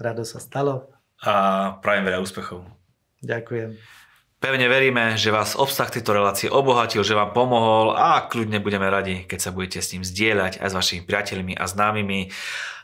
Rado 0.00 0.24
sa 0.24 0.40
stalo. 0.40 0.88
A 1.20 1.76
prajem 1.84 2.08
veľa 2.08 2.24
úspechov. 2.24 2.64
Ďakujem. 3.20 3.76
Pevne 4.40 4.72
veríme, 4.72 5.20
že 5.20 5.28
vás 5.28 5.52
obsah 5.52 5.92
tejto 5.92 6.16
relácie 6.16 6.48
obohatil, 6.48 7.04
že 7.04 7.12
vám 7.12 7.36
pomohol 7.36 7.92
a 7.92 8.24
kľudne 8.24 8.56
budeme 8.64 8.88
radi, 8.88 9.28
keď 9.28 9.36
sa 9.36 9.52
budete 9.52 9.84
s 9.84 9.92
ním 9.92 10.00
zdieľať 10.00 10.64
aj 10.64 10.68
s 10.72 10.76
vašimi 10.80 11.04
priateľmi 11.04 11.60
a 11.60 11.68
známymi. 11.68 12.32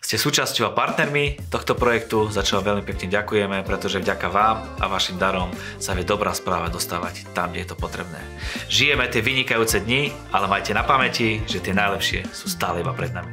Ste 0.04 0.20
súčasťou 0.20 0.68
a 0.68 0.76
partnermi 0.76 1.48
tohto 1.48 1.72
projektu, 1.72 2.28
za 2.28 2.44
čo 2.44 2.60
vám 2.60 2.76
veľmi 2.76 2.84
pekne 2.84 3.08
ďakujeme, 3.08 3.64
pretože 3.64 4.04
vďaka 4.04 4.28
vám 4.28 4.68
a 4.76 4.84
vašim 4.84 5.16
darom 5.16 5.48
sa 5.80 5.96
vie 5.96 6.04
dobrá 6.04 6.36
správa 6.36 6.68
dostávať 6.68 7.24
tam, 7.32 7.56
kde 7.56 7.64
je 7.64 7.72
to 7.72 7.80
potrebné. 7.80 8.20
Žijeme 8.68 9.08
tie 9.08 9.24
vynikajúce 9.24 9.80
dni, 9.80 10.12
ale 10.36 10.52
majte 10.52 10.76
na 10.76 10.84
pamäti, 10.84 11.40
že 11.48 11.64
tie 11.64 11.72
najlepšie 11.72 12.36
sú 12.36 12.52
stále 12.52 12.84
iba 12.84 12.92
pred 12.92 13.16
nami. 13.16 13.32